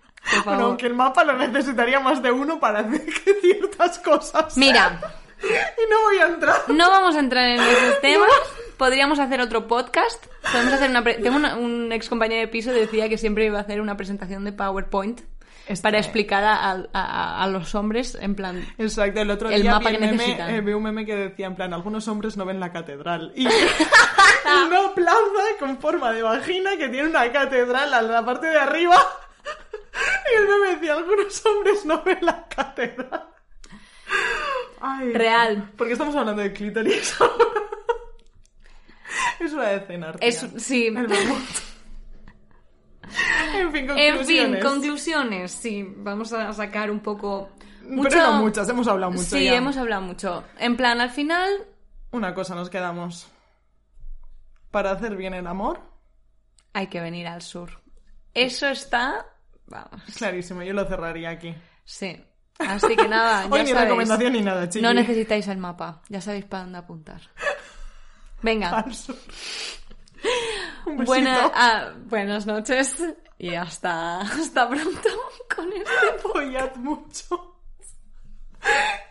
[0.44, 4.56] Bueno, aunque el mapa lo necesitaría más de uno para hacer que ciertas cosas.
[4.56, 5.00] Mira,
[5.42, 6.62] Y no voy a entrar.
[6.70, 8.28] no vamos a entrar en esos temas.
[8.76, 10.26] Podríamos hacer otro podcast.
[10.52, 13.46] Podemos hacer una pre- Tengo una- un ex compañero de piso que decía que siempre
[13.46, 15.20] iba a hacer una presentación de PowerPoint
[15.66, 19.62] Este- para explicar a, a- a- a los hombres en plan Exacto, el otro El
[19.62, 22.06] día mapa vi, que un meme, eh, vi un meme que decía en plan, algunos
[22.08, 23.32] hombres no ven la catedral.
[23.34, 23.46] Y
[24.68, 25.18] una plaza
[25.58, 28.96] con forma de vagina que tiene una catedral a la parte de arriba.
[30.30, 33.24] Y el meme decía, algunos hombres no ven la catedral.
[34.80, 35.70] Ay, Real.
[35.76, 37.16] Porque estamos hablando de clítoris.
[39.44, 40.18] es una de cenar.
[40.18, 40.28] tía.
[40.28, 40.86] Es, sí.
[40.86, 40.96] El
[43.54, 44.26] en fin, En conclusiones.
[44.26, 45.52] fin, conclusiones.
[45.52, 47.50] Sí, vamos a sacar un poco.
[47.82, 49.54] Pero no muchas, hemos hablado mucho Sí, ya.
[49.56, 50.42] hemos hablado mucho.
[50.58, 51.48] En plan, al final,
[52.10, 53.28] Una cosa nos quedamos.
[54.72, 55.80] Para hacer bien el amor,
[56.72, 57.70] hay que venir al sur.
[58.34, 59.24] Eso está.
[59.68, 60.02] Vamos.
[60.16, 61.54] clarísimo, yo lo cerraría aquí.
[61.84, 62.22] Sí.
[62.58, 63.84] Así que nada, ya Hoy ni sabéis.
[63.84, 64.82] recomendación ni nada, chiqui.
[64.82, 67.20] No necesitáis el mapa, ya sabéis para dónde apuntar.
[68.46, 68.84] Venga.
[70.86, 71.04] Un.
[71.04, 73.02] Buena- ah, buenas noches
[73.38, 75.08] y hasta, hasta pronto
[75.56, 77.56] con este Follad mucho.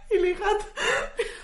[0.09, 0.57] Y lijad.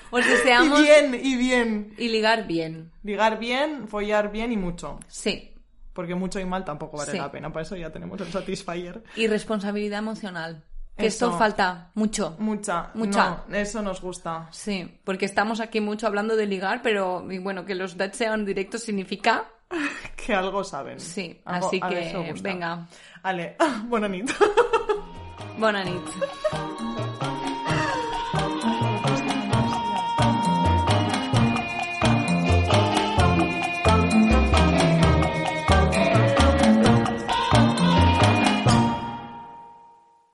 [0.09, 0.79] Os deseamos...
[0.79, 1.93] Y bien, y bien.
[1.97, 2.91] Y ligar bien.
[3.03, 4.99] Ligar bien, follar bien y mucho.
[5.07, 5.53] Sí.
[5.93, 7.17] Porque mucho y mal tampoco vale Sí.
[7.17, 7.51] la pena.
[7.51, 9.03] Para eso ya tenemos el Satisfyer.
[9.17, 10.63] Y responsabilidad emocional.
[11.01, 11.37] Que esto Eso.
[11.37, 12.35] falta mucho.
[12.39, 12.89] Mucha.
[12.93, 13.43] Mucha.
[13.47, 14.47] No, eso nos gusta.
[14.51, 18.45] Sí, porque estamos aquí mucho hablando de ligar, pero y bueno, que los dates sean
[18.45, 19.45] directos significa...
[20.15, 20.99] Que algo saben.
[20.99, 22.87] Sí, Algo- así que venga.
[23.23, 23.55] Ale,
[23.87, 24.29] buena nit.